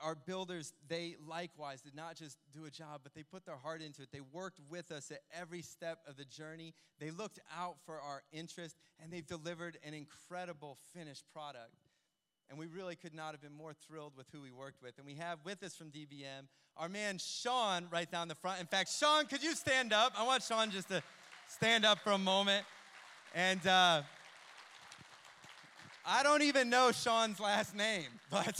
our 0.02 0.14
builders, 0.14 0.72
they 0.88 1.16
likewise 1.26 1.80
did 1.80 1.94
not 1.94 2.16
just 2.16 2.36
do 2.52 2.64
a 2.64 2.70
job, 2.70 3.00
but 3.02 3.14
they 3.14 3.22
put 3.22 3.46
their 3.46 3.56
heart 3.56 3.82
into 3.82 4.02
it. 4.02 4.08
They 4.12 4.20
worked 4.20 4.58
with 4.68 4.90
us 4.90 5.10
at 5.10 5.20
every 5.32 5.62
step 5.62 5.98
of 6.08 6.16
the 6.16 6.24
journey. 6.24 6.74
They 6.98 7.10
looked 7.10 7.38
out 7.56 7.76
for 7.84 8.00
our 8.00 8.22
interest, 8.32 8.76
and 9.02 9.12
they've 9.12 9.26
delivered 9.26 9.78
an 9.84 9.94
incredible 9.94 10.78
finished 10.92 11.24
product. 11.32 11.74
And 12.48 12.58
we 12.58 12.66
really 12.66 12.96
could 12.96 13.14
not 13.14 13.30
have 13.30 13.40
been 13.40 13.54
more 13.54 13.72
thrilled 13.72 14.14
with 14.16 14.26
who 14.32 14.40
we 14.40 14.50
worked 14.50 14.82
with. 14.82 14.98
And 14.98 15.06
we 15.06 15.14
have 15.14 15.38
with 15.44 15.62
us 15.62 15.76
from 15.76 15.90
DBM 15.90 16.48
our 16.76 16.88
man 16.88 17.18
Sean 17.18 17.86
right 17.92 18.10
down 18.10 18.28
the 18.28 18.34
front. 18.34 18.60
In 18.60 18.66
fact, 18.66 18.90
Sean, 18.90 19.26
could 19.26 19.42
you 19.42 19.54
stand 19.54 19.92
up? 19.92 20.14
I 20.16 20.24
want 20.24 20.42
Sean 20.42 20.70
just 20.70 20.88
to 20.88 21.02
stand 21.46 21.84
up 21.84 21.98
for 22.00 22.12
a 22.12 22.18
moment. 22.18 22.64
And 23.34 23.64
uh, 23.66 24.02
I 26.06 26.22
don't 26.22 26.42
even 26.42 26.70
know 26.70 26.90
Sean's 26.90 27.38
last 27.38 27.76
name, 27.76 28.08
but. 28.30 28.58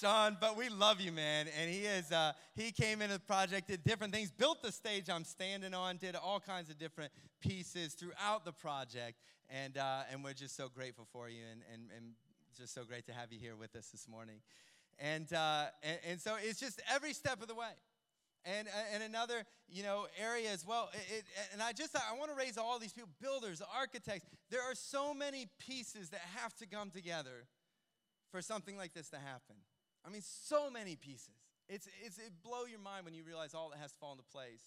Sean, 0.00 0.36
but 0.40 0.56
we 0.56 0.68
love 0.68 1.00
you, 1.00 1.12
man. 1.12 1.46
And 1.60 1.70
he 1.70 1.80
is, 1.80 2.10
uh, 2.10 2.32
he 2.54 2.72
came 2.72 3.00
into 3.00 3.14
the 3.14 3.20
project, 3.20 3.68
did 3.68 3.84
different 3.84 4.12
things, 4.12 4.30
built 4.30 4.62
the 4.62 4.72
stage 4.72 5.08
I'm 5.08 5.24
standing 5.24 5.74
on, 5.74 5.98
did 5.98 6.16
all 6.16 6.40
kinds 6.40 6.68
of 6.68 6.78
different 6.78 7.12
pieces 7.40 7.94
throughout 7.94 8.44
the 8.44 8.52
project. 8.52 9.20
And, 9.48 9.78
uh, 9.78 10.02
and 10.10 10.24
we're 10.24 10.32
just 10.32 10.56
so 10.56 10.68
grateful 10.68 11.06
for 11.12 11.28
you 11.28 11.42
and, 11.50 11.60
and, 11.72 11.90
and 11.96 12.12
just 12.58 12.74
so 12.74 12.84
great 12.84 13.06
to 13.06 13.12
have 13.12 13.32
you 13.32 13.38
here 13.38 13.54
with 13.56 13.76
us 13.76 13.88
this 13.88 14.08
morning. 14.08 14.36
And, 14.98 15.32
uh, 15.32 15.66
and, 15.82 15.98
and, 16.08 16.20
so 16.20 16.36
it's 16.42 16.58
just 16.58 16.80
every 16.92 17.12
step 17.12 17.42
of 17.42 17.48
the 17.48 17.54
way. 17.54 17.72
And, 18.44 18.68
and 18.92 19.02
another, 19.02 19.44
you 19.68 19.82
know, 19.82 20.06
area 20.20 20.50
as 20.50 20.66
well. 20.66 20.90
It, 20.92 21.18
it, 21.18 21.24
and 21.52 21.62
I 21.62 21.72
just, 21.72 21.96
I 21.96 22.16
want 22.18 22.30
to 22.30 22.36
raise 22.36 22.58
all 22.58 22.78
these 22.78 22.92
people, 22.92 23.10
builders, 23.20 23.62
architects. 23.74 24.26
There 24.50 24.62
are 24.62 24.74
so 24.74 25.14
many 25.14 25.46
pieces 25.58 26.10
that 26.10 26.20
have 26.36 26.54
to 26.56 26.66
come 26.66 26.90
together 26.90 27.46
for 28.30 28.42
something 28.42 28.76
like 28.76 28.92
this 28.92 29.08
to 29.10 29.16
happen. 29.16 29.56
I 30.06 30.10
mean, 30.10 30.22
so 30.22 30.70
many 30.70 30.96
pieces. 30.96 31.34
It's, 31.68 31.88
it's, 32.04 32.18
it 32.18 32.32
blow 32.42 32.66
your 32.68 32.78
mind 32.78 33.04
when 33.04 33.14
you 33.14 33.24
realize 33.24 33.54
all 33.54 33.70
that 33.70 33.78
has 33.78 33.92
to 33.92 33.98
fall 33.98 34.12
into 34.12 34.24
place 34.24 34.62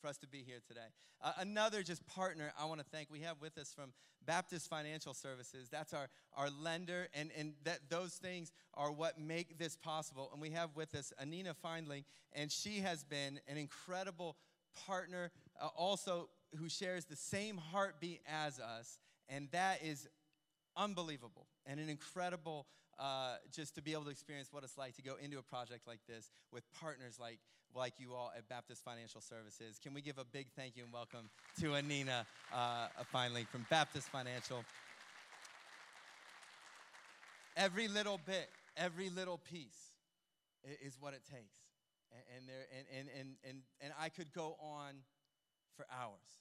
for 0.00 0.08
us 0.08 0.18
to 0.18 0.28
be 0.28 0.44
here 0.46 0.60
today. 0.66 0.86
Uh, 1.22 1.32
another 1.38 1.82
just 1.82 2.06
partner 2.06 2.52
I 2.58 2.66
want 2.66 2.80
to 2.80 2.86
thank 2.92 3.10
we 3.10 3.20
have 3.20 3.40
with 3.40 3.58
us 3.58 3.72
from 3.74 3.92
Baptist 4.24 4.68
Financial 4.68 5.14
Services. 5.14 5.68
That's 5.70 5.92
our, 5.92 6.08
our 6.36 6.48
lender, 6.50 7.08
and, 7.14 7.30
and 7.36 7.54
that 7.64 7.80
those 7.88 8.14
things 8.14 8.52
are 8.74 8.92
what 8.92 9.18
make 9.18 9.58
this 9.58 9.76
possible. 9.76 10.30
And 10.32 10.40
we 10.40 10.50
have 10.50 10.70
with 10.76 10.94
us 10.94 11.12
Anina 11.20 11.54
Feindling, 11.54 12.04
and 12.32 12.52
she 12.52 12.80
has 12.80 13.02
been 13.02 13.40
an 13.48 13.56
incredible 13.56 14.36
partner, 14.86 15.30
uh, 15.60 15.68
also 15.76 16.28
who 16.56 16.68
shares 16.68 17.06
the 17.06 17.16
same 17.16 17.56
heartbeat 17.56 18.20
as 18.28 18.60
us, 18.60 18.98
and 19.28 19.48
that 19.52 19.82
is 19.82 20.08
unbelievable 20.76 21.46
and 21.64 21.80
an 21.80 21.88
incredible 21.88 22.66
uh, 22.98 23.36
just 23.52 23.74
to 23.74 23.82
be 23.82 23.92
able 23.92 24.04
to 24.04 24.10
experience 24.10 24.48
what 24.52 24.64
it's 24.64 24.78
like 24.78 24.94
to 24.96 25.02
go 25.02 25.14
into 25.22 25.38
a 25.38 25.42
project 25.42 25.86
like 25.86 26.00
this 26.08 26.30
with 26.52 26.64
partners 26.80 27.18
like, 27.20 27.38
like 27.74 27.94
you 27.98 28.14
all 28.14 28.32
at 28.36 28.48
Baptist 28.48 28.82
Financial 28.84 29.20
Services. 29.20 29.78
Can 29.82 29.92
we 29.94 30.00
give 30.00 30.18
a 30.18 30.24
big 30.24 30.46
thank 30.56 30.76
you 30.76 30.84
and 30.84 30.92
welcome 30.92 31.28
to 31.60 31.74
Anina 31.74 32.26
uh, 32.54 32.88
finally 33.12 33.44
from 33.50 33.66
Baptist 33.68 34.08
Financial? 34.08 34.64
Every 37.56 37.88
little 37.88 38.20
bit, 38.24 38.48
every 38.76 39.10
little 39.10 39.38
piece 39.38 39.92
is 40.84 40.96
what 41.00 41.14
it 41.14 41.22
takes. 41.30 41.56
And, 42.34 42.48
there, 42.48 42.64
and, 42.76 42.86
and, 42.98 43.08
and, 43.18 43.28
and, 43.48 43.58
and 43.82 43.92
I 44.00 44.08
could 44.08 44.32
go 44.32 44.56
on 44.60 44.94
for 45.76 45.84
hours. 45.92 46.40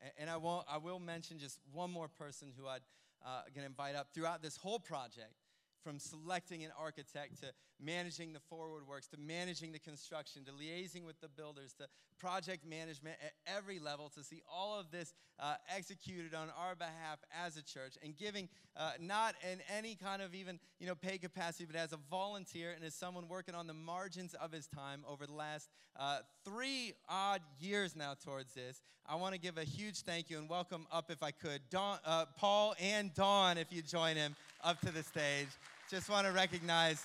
And, 0.00 0.12
and 0.18 0.30
I, 0.30 0.38
won't, 0.38 0.66
I 0.70 0.78
will 0.78 0.98
mention 0.98 1.38
just 1.38 1.58
one 1.72 1.90
more 1.90 2.08
person 2.08 2.52
who 2.56 2.66
I'm 2.66 2.80
uh, 3.24 3.42
going 3.54 3.64
to 3.64 3.66
invite 3.66 3.96
up 3.96 4.08
throughout 4.14 4.42
this 4.42 4.56
whole 4.56 4.78
project 4.78 5.34
from 5.82 5.98
selecting 5.98 6.64
an 6.64 6.70
architect 6.78 7.40
to 7.40 7.46
managing 7.82 8.32
the 8.32 8.40
forward 8.40 8.86
works 8.86 9.06
to 9.08 9.16
managing 9.18 9.72
the 9.72 9.78
construction 9.78 10.44
to 10.44 10.52
liaising 10.52 11.04
with 11.04 11.20
the 11.20 11.28
builders 11.28 11.72
to 11.72 11.84
project 12.18 12.66
management 12.66 13.16
at 13.24 13.32
every 13.46 13.78
level 13.78 14.10
to 14.10 14.22
see 14.22 14.42
all 14.50 14.78
of 14.78 14.90
this 14.90 15.14
uh, 15.38 15.54
executed 15.74 16.34
on 16.34 16.48
our 16.58 16.74
behalf 16.74 17.18
as 17.44 17.56
a 17.56 17.62
church 17.62 17.94
and 18.04 18.16
giving 18.16 18.48
uh, 18.76 18.92
not 19.00 19.34
in 19.50 19.58
any 19.74 19.94
kind 19.94 20.20
of 20.20 20.34
even 20.34 20.58
you 20.78 20.86
know 20.86 20.94
pay 20.94 21.16
capacity 21.16 21.64
but 21.64 21.76
as 21.76 21.92
a 21.92 21.98
volunteer 22.10 22.72
and 22.74 22.84
as 22.84 22.94
someone 22.94 23.26
working 23.28 23.54
on 23.54 23.66
the 23.66 23.74
margins 23.74 24.34
of 24.34 24.52
his 24.52 24.66
time 24.66 25.02
over 25.08 25.26
the 25.26 25.32
last 25.32 25.70
uh, 25.98 26.18
three 26.44 26.92
odd 27.08 27.40
years 27.58 27.96
now 27.96 28.14
towards 28.22 28.52
this 28.52 28.82
i 29.06 29.14
want 29.14 29.32
to 29.32 29.40
give 29.40 29.56
a 29.56 29.64
huge 29.64 30.00
thank 30.00 30.28
you 30.28 30.38
and 30.38 30.48
welcome 30.48 30.86
up 30.92 31.10
if 31.10 31.22
i 31.22 31.30
could 31.30 31.62
Don, 31.70 31.98
uh, 32.04 32.26
paul 32.36 32.74
and 32.78 33.14
dawn 33.14 33.56
if 33.56 33.72
you 33.72 33.80
join 33.80 34.16
him 34.16 34.36
up 34.64 34.80
to 34.80 34.90
the 34.92 35.02
stage 35.02 35.48
just 35.90 36.08
want 36.08 36.24
to 36.24 36.32
recognize 36.32 37.04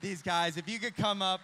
these 0.00 0.22
guys. 0.22 0.56
If 0.56 0.66
you 0.66 0.78
could 0.78 0.96
come 0.96 1.20
up. 1.20 1.42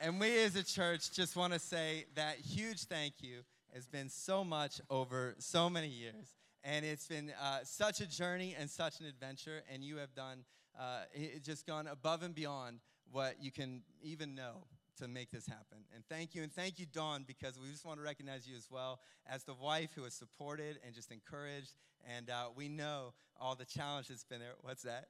And 0.00 0.18
we 0.18 0.42
as 0.42 0.56
a 0.56 0.64
church 0.64 1.12
just 1.12 1.36
want 1.36 1.52
to 1.52 1.60
say 1.60 2.06
that 2.16 2.38
huge 2.38 2.82
thank 2.82 3.14
you 3.20 3.42
has 3.72 3.86
been 3.86 4.08
so 4.08 4.42
much 4.42 4.80
over 4.90 5.36
so 5.38 5.70
many 5.70 5.88
years. 5.88 6.34
And 6.64 6.84
it's 6.84 7.06
been 7.06 7.32
uh, 7.40 7.60
such 7.62 8.00
a 8.00 8.06
journey 8.06 8.56
and 8.58 8.68
such 8.68 8.98
an 8.98 9.06
adventure. 9.06 9.62
And 9.72 9.84
you 9.84 9.98
have 9.98 10.12
done, 10.16 10.44
uh, 10.76 11.02
just 11.44 11.64
gone 11.64 11.86
above 11.86 12.24
and 12.24 12.34
beyond 12.34 12.80
what 13.12 13.36
you 13.40 13.52
can 13.52 13.82
even 14.02 14.34
know 14.34 14.64
to 14.98 15.08
make 15.08 15.30
this 15.30 15.46
happen. 15.46 15.78
And 15.94 16.04
thank 16.08 16.34
you. 16.34 16.42
And 16.42 16.52
thank 16.52 16.78
you, 16.78 16.86
Dawn, 16.86 17.24
because 17.26 17.58
we 17.58 17.68
just 17.70 17.84
want 17.84 17.98
to 17.98 18.04
recognize 18.04 18.46
you 18.46 18.56
as 18.56 18.68
well 18.70 19.00
as 19.26 19.44
the 19.44 19.54
wife 19.54 19.90
who 19.94 20.04
has 20.04 20.14
supported 20.14 20.78
and 20.84 20.94
just 20.94 21.10
encouraged. 21.10 21.72
And 22.16 22.30
uh, 22.30 22.48
we 22.54 22.68
know 22.68 23.14
all 23.40 23.54
the 23.54 23.64
challenge 23.64 24.08
that's 24.08 24.24
been 24.24 24.40
there. 24.40 24.54
What's 24.60 24.82
that? 24.82 25.08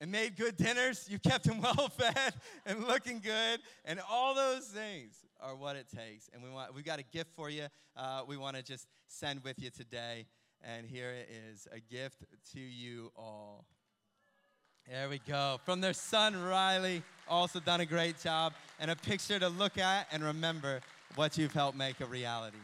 And 0.00 0.10
made 0.10 0.36
good 0.36 0.56
dinners. 0.56 1.06
You 1.08 1.18
kept 1.18 1.44
them 1.44 1.60
well 1.62 1.88
fed 1.88 2.34
and 2.66 2.84
looking 2.84 3.20
good. 3.20 3.60
And 3.84 4.00
all 4.10 4.34
those 4.34 4.64
things 4.66 5.14
are 5.40 5.54
what 5.54 5.76
it 5.76 5.86
takes. 5.94 6.28
And 6.32 6.42
we 6.42 6.50
want, 6.50 6.74
we've 6.74 6.84
got 6.84 6.98
a 6.98 7.04
gift 7.04 7.30
for 7.34 7.50
you. 7.50 7.66
Uh, 7.96 8.22
we 8.26 8.36
want 8.36 8.56
to 8.56 8.62
just 8.62 8.86
send 9.08 9.44
with 9.44 9.58
you 9.58 9.70
today. 9.70 10.26
And 10.62 10.86
here 10.86 11.10
it 11.10 11.28
is 11.50 11.66
a 11.72 11.80
gift 11.80 12.24
to 12.52 12.60
you 12.60 13.10
all. 13.16 13.66
There 14.88 15.08
we 15.08 15.20
go. 15.26 15.60
From 15.64 15.80
their 15.80 15.92
son, 15.92 16.42
Riley, 16.42 17.02
also 17.28 17.60
done 17.60 17.80
a 17.80 17.86
great 17.86 18.20
job, 18.20 18.52
and 18.80 18.90
a 18.90 18.96
picture 18.96 19.38
to 19.38 19.48
look 19.48 19.78
at 19.78 20.08
and 20.10 20.22
remember 20.24 20.80
what 21.14 21.38
you've 21.38 21.52
helped 21.52 21.78
make 21.78 22.00
a 22.00 22.06
reality. 22.06 22.58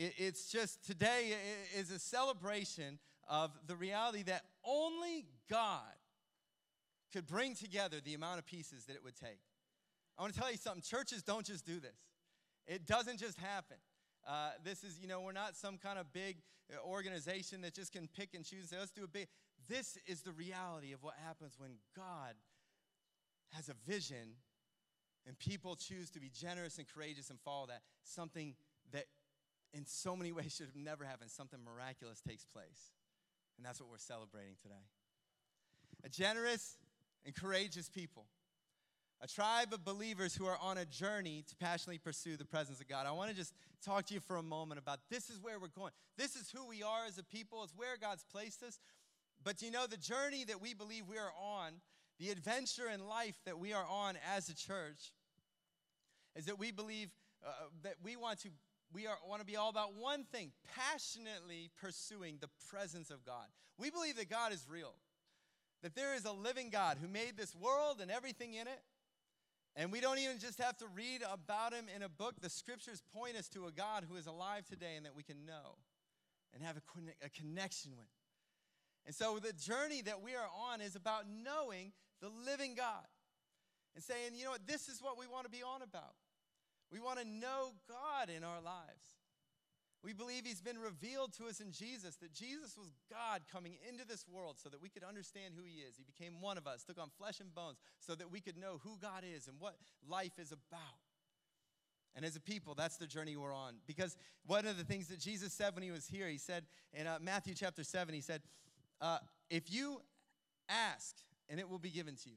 it's 0.00 0.48
just 0.48 0.86
today 0.86 1.32
is 1.76 1.90
a 1.90 1.98
celebration 1.98 3.00
of 3.28 3.50
the 3.66 3.74
reality 3.74 4.22
that 4.22 4.44
only 4.64 5.26
God 5.50 5.82
could 7.12 7.26
bring 7.26 7.56
together 7.56 7.96
the 8.04 8.14
amount 8.14 8.38
of 8.38 8.46
pieces 8.46 8.84
that 8.84 8.94
it 8.94 9.02
would 9.02 9.16
take. 9.16 9.40
I 10.16 10.22
want 10.22 10.34
to 10.34 10.40
tell 10.40 10.52
you 10.52 10.56
something 10.56 10.82
churches 10.82 11.24
don't 11.24 11.44
just 11.44 11.66
do 11.66 11.80
this, 11.80 11.96
it 12.66 12.86
doesn't 12.86 13.18
just 13.18 13.38
happen. 13.38 13.76
Uh, 14.26 14.50
this 14.64 14.84
is, 14.84 14.98
you 15.00 15.08
know, 15.08 15.20
we're 15.20 15.32
not 15.32 15.56
some 15.56 15.78
kind 15.78 15.98
of 15.98 16.12
big 16.12 16.36
uh, 16.72 16.86
organization 16.86 17.62
that 17.62 17.74
just 17.74 17.92
can 17.92 18.08
pick 18.16 18.34
and 18.34 18.44
choose 18.44 18.60
and 18.60 18.68
say, 18.68 18.78
let's 18.78 18.90
do 18.90 19.04
a 19.04 19.08
big. 19.08 19.28
This 19.68 19.98
is 20.06 20.22
the 20.22 20.32
reality 20.32 20.92
of 20.92 21.02
what 21.02 21.14
happens 21.24 21.54
when 21.58 21.72
God 21.96 22.34
has 23.52 23.68
a 23.68 23.74
vision 23.90 24.36
and 25.26 25.38
people 25.38 25.76
choose 25.76 26.10
to 26.10 26.20
be 26.20 26.30
generous 26.30 26.78
and 26.78 26.86
courageous 26.88 27.30
and 27.30 27.38
follow 27.40 27.66
that. 27.66 27.82
Something 28.02 28.54
that 28.92 29.04
in 29.74 29.84
so 29.86 30.16
many 30.16 30.32
ways 30.38 30.54
should 30.54 30.66
have 30.66 30.76
never 30.76 31.04
happened, 31.04 31.30
something 31.30 31.60
miraculous 31.64 32.20
takes 32.26 32.44
place. 32.44 32.92
And 33.56 33.66
that's 33.66 33.80
what 33.80 33.90
we're 33.90 33.98
celebrating 33.98 34.54
today. 34.62 34.74
A 36.04 36.08
generous 36.08 36.78
and 37.26 37.34
courageous 37.34 37.88
people 37.88 38.26
a 39.20 39.26
tribe 39.26 39.72
of 39.72 39.84
believers 39.84 40.34
who 40.34 40.46
are 40.46 40.58
on 40.62 40.78
a 40.78 40.84
journey 40.84 41.44
to 41.48 41.56
passionately 41.56 41.98
pursue 41.98 42.36
the 42.36 42.44
presence 42.44 42.80
of 42.80 42.88
God. 42.88 43.06
I 43.06 43.12
want 43.12 43.30
to 43.30 43.36
just 43.36 43.52
talk 43.84 44.06
to 44.06 44.14
you 44.14 44.20
for 44.20 44.36
a 44.36 44.42
moment 44.42 44.78
about 44.78 45.00
this 45.10 45.28
is 45.28 45.40
where 45.40 45.58
we're 45.58 45.68
going. 45.68 45.92
This 46.16 46.36
is 46.36 46.50
who 46.50 46.66
we 46.68 46.82
are 46.82 47.04
as 47.06 47.18
a 47.18 47.24
people, 47.24 47.64
it's 47.64 47.74
where 47.76 47.96
God's 48.00 48.24
placed 48.30 48.62
us. 48.62 48.78
But 49.42 49.62
you 49.62 49.70
know, 49.70 49.86
the 49.86 49.96
journey 49.96 50.44
that 50.44 50.60
we 50.60 50.74
believe 50.74 51.04
we 51.08 51.18
are 51.18 51.32
on, 51.40 51.74
the 52.18 52.30
adventure 52.30 52.88
in 52.92 53.06
life 53.06 53.36
that 53.44 53.58
we 53.58 53.72
are 53.72 53.86
on 53.88 54.16
as 54.34 54.48
a 54.48 54.54
church, 54.54 55.12
is 56.36 56.46
that 56.46 56.58
we 56.58 56.70
believe 56.70 57.10
uh, 57.44 57.50
that 57.82 57.94
we 58.02 58.16
want 58.16 58.40
to 58.40 58.48
we 58.92 59.06
are, 59.06 59.16
want 59.28 59.40
to 59.40 59.46
be 59.46 59.56
all 59.56 59.68
about 59.68 59.94
one 59.94 60.24
thing 60.24 60.50
passionately 60.74 61.70
pursuing 61.80 62.38
the 62.40 62.48
presence 62.70 63.10
of 63.10 63.24
God. 63.24 63.44
We 63.76 63.90
believe 63.90 64.16
that 64.16 64.30
God 64.30 64.52
is 64.52 64.66
real, 64.70 64.94
that 65.82 65.94
there 65.94 66.14
is 66.14 66.24
a 66.24 66.32
living 66.32 66.70
God 66.70 66.96
who 67.00 67.06
made 67.06 67.36
this 67.36 67.54
world 67.54 68.00
and 68.00 68.10
everything 68.10 68.54
in 68.54 68.66
it, 68.66 68.80
and 69.78 69.92
we 69.92 70.00
don't 70.00 70.18
even 70.18 70.40
just 70.40 70.60
have 70.60 70.76
to 70.78 70.86
read 70.88 71.22
about 71.22 71.72
him 71.72 71.86
in 71.94 72.02
a 72.02 72.08
book. 72.08 72.34
The 72.40 72.50
scriptures 72.50 73.00
point 73.14 73.36
us 73.36 73.48
to 73.50 73.66
a 73.66 73.70
God 73.70 74.04
who 74.10 74.16
is 74.16 74.26
alive 74.26 74.66
today 74.66 74.96
and 74.96 75.06
that 75.06 75.14
we 75.14 75.22
can 75.22 75.46
know 75.46 75.78
and 76.52 76.64
have 76.64 76.76
a, 76.76 77.24
a 77.24 77.28
connection 77.28 77.92
with. 77.96 78.08
And 79.06 79.14
so 79.14 79.38
the 79.38 79.52
journey 79.52 80.02
that 80.02 80.20
we 80.20 80.34
are 80.34 80.48
on 80.72 80.80
is 80.80 80.96
about 80.96 81.26
knowing 81.30 81.92
the 82.20 82.28
living 82.44 82.74
God 82.74 83.06
and 83.94 84.02
saying, 84.02 84.34
you 84.34 84.44
know 84.44 84.50
what, 84.50 84.66
this 84.66 84.88
is 84.88 85.00
what 85.00 85.16
we 85.16 85.28
want 85.28 85.44
to 85.44 85.50
be 85.50 85.62
on 85.62 85.80
about. 85.82 86.14
We 86.90 86.98
want 86.98 87.20
to 87.20 87.24
know 87.24 87.70
God 87.88 88.30
in 88.34 88.42
our 88.42 88.60
lives. 88.60 89.14
We 90.02 90.12
believe 90.12 90.46
he's 90.46 90.60
been 90.60 90.78
revealed 90.78 91.32
to 91.38 91.46
us 91.46 91.60
in 91.60 91.72
Jesus, 91.72 92.16
that 92.16 92.32
Jesus 92.32 92.76
was 92.78 92.94
God 93.10 93.42
coming 93.50 93.76
into 93.88 94.06
this 94.06 94.24
world 94.28 94.56
so 94.62 94.68
that 94.68 94.80
we 94.80 94.88
could 94.88 95.02
understand 95.02 95.54
who 95.56 95.64
he 95.64 95.80
is. 95.80 95.96
He 95.96 96.04
became 96.04 96.40
one 96.40 96.56
of 96.56 96.66
us, 96.66 96.84
took 96.84 97.00
on 97.00 97.10
flesh 97.18 97.40
and 97.40 97.52
bones 97.52 97.78
so 97.98 98.14
that 98.14 98.30
we 98.30 98.40
could 98.40 98.56
know 98.56 98.80
who 98.84 98.96
God 99.00 99.24
is 99.24 99.48
and 99.48 99.58
what 99.58 99.74
life 100.08 100.38
is 100.38 100.52
about. 100.52 101.02
And 102.14 102.24
as 102.24 102.36
a 102.36 102.40
people, 102.40 102.74
that's 102.74 102.96
the 102.96 103.06
journey 103.06 103.36
we're 103.36 103.54
on. 103.54 103.74
Because 103.86 104.16
one 104.46 104.66
of 104.66 104.76
the 104.76 104.84
things 104.84 105.08
that 105.08 105.20
Jesus 105.20 105.52
said 105.52 105.74
when 105.74 105.82
he 105.82 105.90
was 105.90 106.06
here, 106.06 106.28
he 106.28 106.38
said 106.38 106.64
in 106.92 107.06
uh, 107.06 107.18
Matthew 107.20 107.54
chapter 107.54 107.84
7, 107.84 108.14
he 108.14 108.20
said, 108.20 108.42
uh, 109.00 109.18
If 109.50 109.72
you 109.72 110.00
ask, 110.68 111.16
and 111.48 111.60
it 111.60 111.68
will 111.68 111.78
be 111.78 111.90
given 111.90 112.16
to 112.16 112.30
you, 112.30 112.36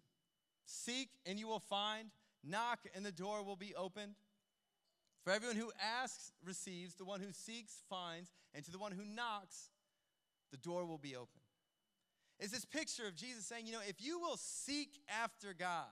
seek, 0.65 1.09
and 1.25 1.39
you 1.39 1.47
will 1.47 1.59
find, 1.59 2.09
knock, 2.43 2.79
and 2.95 3.05
the 3.05 3.11
door 3.11 3.43
will 3.43 3.55
be 3.55 3.73
opened. 3.75 4.13
For 5.23 5.31
everyone 5.31 5.57
who 5.57 5.71
asks 6.01 6.31
receives, 6.43 6.95
the 6.95 7.05
one 7.05 7.19
who 7.19 7.31
seeks 7.31 7.83
finds, 7.89 8.31
and 8.53 8.65
to 8.65 8.71
the 8.71 8.79
one 8.79 8.91
who 8.91 9.05
knocks, 9.05 9.69
the 10.51 10.57
door 10.57 10.85
will 10.85 10.97
be 10.97 11.15
open. 11.15 11.41
It's 12.39 12.51
this 12.51 12.65
picture 12.65 13.05
of 13.07 13.15
Jesus 13.15 13.45
saying, 13.45 13.67
you 13.67 13.73
know, 13.73 13.81
if 13.87 14.01
you 14.03 14.19
will 14.19 14.37
seek 14.37 14.99
after 15.07 15.53
God, 15.53 15.85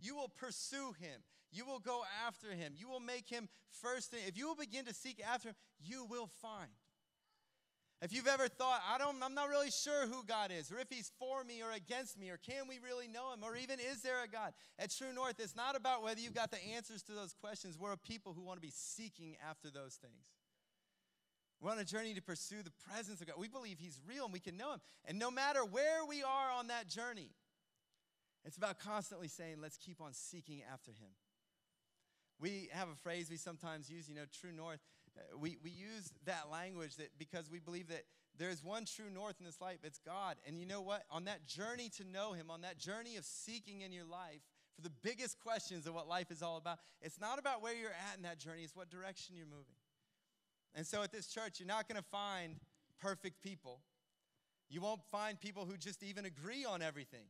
you 0.00 0.14
will 0.14 0.28
pursue 0.28 0.92
him, 1.00 1.22
you 1.50 1.66
will 1.66 1.80
go 1.80 2.02
after 2.26 2.52
him, 2.52 2.74
you 2.76 2.88
will 2.88 3.00
make 3.00 3.28
him 3.28 3.48
first. 3.70 4.14
If 4.26 4.38
you 4.38 4.46
will 4.46 4.54
begin 4.54 4.84
to 4.84 4.94
seek 4.94 5.20
after 5.20 5.48
him, 5.48 5.54
you 5.80 6.04
will 6.04 6.28
find. 6.40 6.70
If 8.02 8.12
you've 8.12 8.26
ever 8.26 8.48
thought, 8.48 8.82
I 8.92 8.98
don't, 8.98 9.22
I'm 9.22 9.34
not 9.34 9.48
really 9.48 9.70
sure 9.70 10.08
who 10.08 10.24
God 10.24 10.50
is, 10.50 10.72
or 10.72 10.80
if 10.80 10.88
He's 10.90 11.12
for 11.20 11.44
me 11.44 11.62
or 11.62 11.70
against 11.70 12.18
me, 12.18 12.30
or 12.30 12.36
can 12.36 12.66
we 12.68 12.80
really 12.84 13.06
know 13.06 13.32
Him, 13.32 13.44
or 13.44 13.56
even 13.56 13.78
is 13.78 14.02
there 14.02 14.24
a 14.24 14.28
God? 14.28 14.52
At 14.76 14.90
True 14.90 15.12
North, 15.14 15.38
it's 15.38 15.54
not 15.54 15.76
about 15.76 16.02
whether 16.02 16.20
you've 16.20 16.34
got 16.34 16.50
the 16.50 16.62
answers 16.74 17.04
to 17.04 17.12
those 17.12 17.32
questions. 17.32 17.78
We're 17.78 17.92
a 17.92 17.96
people 17.96 18.32
who 18.32 18.42
want 18.42 18.56
to 18.56 18.60
be 18.60 18.72
seeking 18.74 19.36
after 19.48 19.70
those 19.70 19.94
things. 19.94 20.26
We're 21.60 21.70
on 21.70 21.78
a 21.78 21.84
journey 21.84 22.12
to 22.14 22.22
pursue 22.22 22.64
the 22.64 22.72
presence 22.90 23.20
of 23.20 23.28
God. 23.28 23.36
We 23.38 23.46
believe 23.46 23.78
He's 23.78 24.00
real 24.04 24.24
and 24.24 24.32
we 24.32 24.40
can 24.40 24.56
know 24.56 24.72
Him. 24.72 24.80
And 25.04 25.16
no 25.20 25.30
matter 25.30 25.64
where 25.64 26.04
we 26.04 26.24
are 26.24 26.50
on 26.58 26.66
that 26.66 26.88
journey, 26.88 27.30
it's 28.44 28.56
about 28.56 28.80
constantly 28.80 29.28
saying, 29.28 29.58
let's 29.62 29.76
keep 29.76 30.00
on 30.00 30.12
seeking 30.12 30.62
after 30.72 30.90
Him. 30.90 31.10
We 32.40 32.68
have 32.72 32.88
a 32.88 32.96
phrase 32.96 33.30
we 33.30 33.36
sometimes 33.36 33.88
use, 33.88 34.08
you 34.08 34.16
know, 34.16 34.24
true 34.40 34.50
north. 34.50 34.80
Uh, 35.16 35.38
we, 35.38 35.56
we 35.62 35.70
use 35.70 36.12
that 36.24 36.48
language 36.50 36.96
that 36.96 37.10
because 37.18 37.50
we 37.50 37.58
believe 37.58 37.88
that 37.88 38.04
there's 38.38 38.64
one 38.64 38.84
true 38.84 39.10
north 39.12 39.36
in 39.38 39.46
this 39.46 39.60
life, 39.60 39.78
it's 39.84 39.98
God. 39.98 40.36
And 40.46 40.58
you 40.58 40.66
know 40.66 40.80
what? 40.80 41.04
On 41.10 41.24
that 41.24 41.46
journey 41.46 41.90
to 41.98 42.04
know 42.04 42.32
Him, 42.32 42.50
on 42.50 42.62
that 42.62 42.78
journey 42.78 43.16
of 43.16 43.24
seeking 43.24 43.82
in 43.82 43.92
your 43.92 44.04
life, 44.04 44.40
for 44.74 44.82
the 44.82 44.92
biggest 45.02 45.38
questions 45.40 45.86
of 45.86 45.94
what 45.94 46.08
life 46.08 46.30
is 46.30 46.42
all 46.42 46.56
about, 46.56 46.78
it's 47.02 47.20
not 47.20 47.38
about 47.38 47.62
where 47.62 47.74
you're 47.74 47.90
at 47.90 48.16
in 48.16 48.22
that 48.22 48.38
journey, 48.38 48.62
it's 48.62 48.74
what 48.74 48.90
direction 48.90 49.36
you're 49.36 49.46
moving. 49.46 49.76
And 50.74 50.86
so 50.86 51.02
at 51.02 51.12
this 51.12 51.26
church, 51.26 51.60
you're 51.60 51.66
not 51.66 51.88
going 51.88 52.00
to 52.00 52.08
find 52.10 52.56
perfect 52.98 53.42
people. 53.42 53.80
You 54.70 54.80
won't 54.80 55.02
find 55.10 55.38
people 55.38 55.66
who 55.66 55.76
just 55.76 56.02
even 56.02 56.24
agree 56.24 56.64
on 56.64 56.80
everything. 56.80 57.26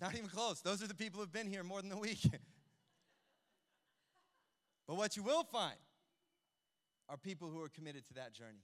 Not 0.00 0.14
even 0.14 0.28
close. 0.28 0.60
Those 0.60 0.82
are 0.82 0.86
the 0.86 0.94
people 0.94 1.18
who've 1.20 1.32
been 1.32 1.48
here 1.48 1.64
more 1.64 1.82
than 1.82 1.90
a 1.90 1.98
week. 1.98 2.20
but 4.86 4.96
what 4.96 5.16
you 5.16 5.24
will 5.24 5.42
find 5.42 5.76
are 7.10 7.16
people 7.16 7.50
who 7.50 7.60
are 7.60 7.68
committed 7.68 8.06
to 8.06 8.14
that 8.14 8.32
journey. 8.32 8.62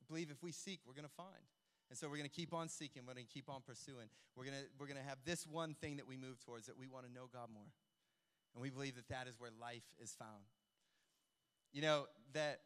I 0.00 0.04
believe 0.08 0.30
if 0.30 0.42
we 0.42 0.52
seek, 0.52 0.80
we're 0.86 0.94
going 0.96 1.06
to 1.08 1.20
find. 1.20 1.44
And 1.90 1.96
so 1.96 2.08
we're 2.08 2.16
going 2.16 2.28
to 2.28 2.34
keep 2.34 2.52
on 2.52 2.68
seeking. 2.68 3.04
We're 3.06 3.14
going 3.14 3.28
to 3.28 3.32
keep 3.32 3.48
on 3.48 3.60
pursuing. 3.60 4.08
We're 4.36 4.44
going 4.44 4.56
to, 4.56 4.64
we're 4.80 4.88
going 4.88 5.00
to 5.00 5.08
have 5.08 5.18
this 5.24 5.46
one 5.46 5.76
thing 5.76 5.96
that 5.96 6.08
we 6.08 6.16
move 6.16 6.40
towards 6.40 6.66
that 6.66 6.78
we 6.78 6.88
want 6.88 7.06
to 7.06 7.12
know 7.12 7.28
God 7.32 7.48
more. 7.52 7.68
And 8.54 8.62
we 8.62 8.70
believe 8.70 8.96
that 8.96 9.08
that 9.08 9.28
is 9.28 9.36
where 9.38 9.50
life 9.60 9.84
is 10.00 10.16
found. 10.16 10.48
You 11.72 11.82
know, 11.82 12.08
that 12.32 12.60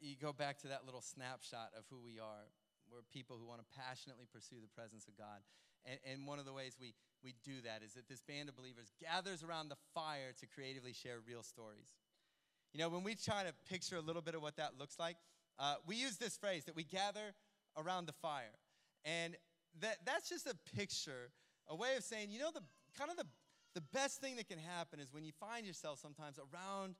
you 0.00 0.16
go 0.16 0.32
back 0.32 0.58
to 0.64 0.68
that 0.68 0.84
little 0.84 1.00
snapshot 1.00 1.72
of 1.76 1.84
who 1.88 2.00
we 2.00 2.18
are. 2.18 2.48
We're 2.90 3.04
people 3.12 3.36
who 3.40 3.46
want 3.46 3.60
to 3.60 3.68
passionately 3.76 4.26
pursue 4.32 4.60
the 4.60 4.72
presence 4.72 5.08
of 5.08 5.16
God. 5.16 5.40
And, 5.84 5.98
and 6.04 6.26
one 6.26 6.38
of 6.38 6.44
the 6.44 6.52
ways 6.52 6.76
we, 6.80 6.92
we 7.24 7.34
do 7.44 7.60
that 7.64 7.80
is 7.84 7.94
that 7.94 8.08
this 8.08 8.20
band 8.20 8.48
of 8.48 8.56
believers 8.56 8.92
gathers 9.00 9.42
around 9.42 9.68
the 9.68 9.80
fire 9.94 10.32
to 10.40 10.46
creatively 10.46 10.92
share 10.92 11.24
real 11.24 11.42
stories. 11.42 11.92
You 12.72 12.80
know, 12.80 12.88
when 12.88 13.02
we 13.02 13.14
try 13.14 13.44
to 13.44 13.52
picture 13.68 13.96
a 13.96 14.00
little 14.00 14.22
bit 14.22 14.34
of 14.34 14.42
what 14.42 14.56
that 14.56 14.72
looks 14.78 14.98
like, 14.98 15.16
uh, 15.58 15.74
we 15.86 15.96
use 15.96 16.16
this 16.16 16.36
phrase 16.36 16.64
that 16.64 16.74
we 16.74 16.84
gather 16.84 17.34
around 17.76 18.06
the 18.06 18.12
fire. 18.12 18.58
And 19.04 19.36
that, 19.80 19.98
that's 20.04 20.28
just 20.28 20.46
a 20.46 20.54
picture, 20.76 21.30
a 21.68 21.76
way 21.76 21.96
of 21.96 22.04
saying, 22.04 22.30
you 22.30 22.38
know, 22.38 22.50
the 22.52 22.62
kind 22.96 23.10
of 23.10 23.16
the, 23.16 23.26
the 23.74 23.80
best 23.92 24.20
thing 24.20 24.36
that 24.36 24.48
can 24.48 24.58
happen 24.58 25.00
is 25.00 25.12
when 25.12 25.24
you 25.24 25.32
find 25.38 25.66
yourself 25.66 25.98
sometimes 25.98 26.38
around 26.38 26.94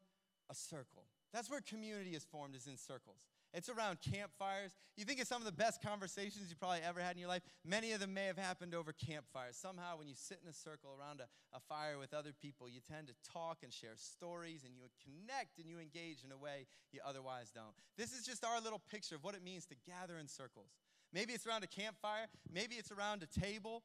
a 0.50 0.54
circle. 0.54 1.04
That's 1.32 1.50
where 1.50 1.60
community 1.60 2.10
is 2.10 2.24
formed, 2.24 2.54
is 2.54 2.66
in 2.66 2.76
circles. 2.76 3.20
It's 3.54 3.68
around 3.68 3.98
campfires. 4.00 4.72
You 4.96 5.04
think 5.04 5.20
of 5.20 5.26
some 5.26 5.42
of 5.42 5.46
the 5.46 5.52
best 5.52 5.82
conversations 5.82 6.48
you 6.48 6.56
probably 6.56 6.80
ever 6.86 7.00
had 7.00 7.12
in 7.12 7.18
your 7.18 7.28
life. 7.28 7.42
Many 7.66 7.92
of 7.92 8.00
them 8.00 8.14
may 8.14 8.24
have 8.24 8.38
happened 8.38 8.74
over 8.74 8.94
campfires. 8.94 9.56
Somehow, 9.56 9.98
when 9.98 10.08
you 10.08 10.14
sit 10.16 10.38
in 10.42 10.48
a 10.48 10.54
circle 10.54 10.90
around 10.98 11.20
a, 11.20 11.28
a 11.54 11.60
fire 11.60 11.98
with 11.98 12.14
other 12.14 12.32
people, 12.32 12.66
you 12.66 12.80
tend 12.80 13.08
to 13.08 13.14
talk 13.30 13.58
and 13.62 13.70
share 13.70 13.96
stories 13.96 14.64
and 14.64 14.74
you 14.74 14.84
connect 15.04 15.58
and 15.58 15.68
you 15.68 15.78
engage 15.78 16.24
in 16.24 16.32
a 16.32 16.38
way 16.38 16.66
you 16.92 17.00
otherwise 17.06 17.50
don't. 17.54 17.74
This 17.98 18.12
is 18.12 18.24
just 18.24 18.42
our 18.42 18.58
little 18.60 18.80
picture 18.90 19.16
of 19.16 19.24
what 19.24 19.34
it 19.34 19.44
means 19.44 19.66
to 19.66 19.74
gather 19.86 20.16
in 20.16 20.28
circles. 20.28 20.70
Maybe 21.12 21.34
it's 21.34 21.46
around 21.46 21.62
a 21.62 21.66
campfire, 21.66 22.26
maybe 22.50 22.76
it's 22.76 22.90
around 22.90 23.22
a 23.22 23.40
table, 23.40 23.82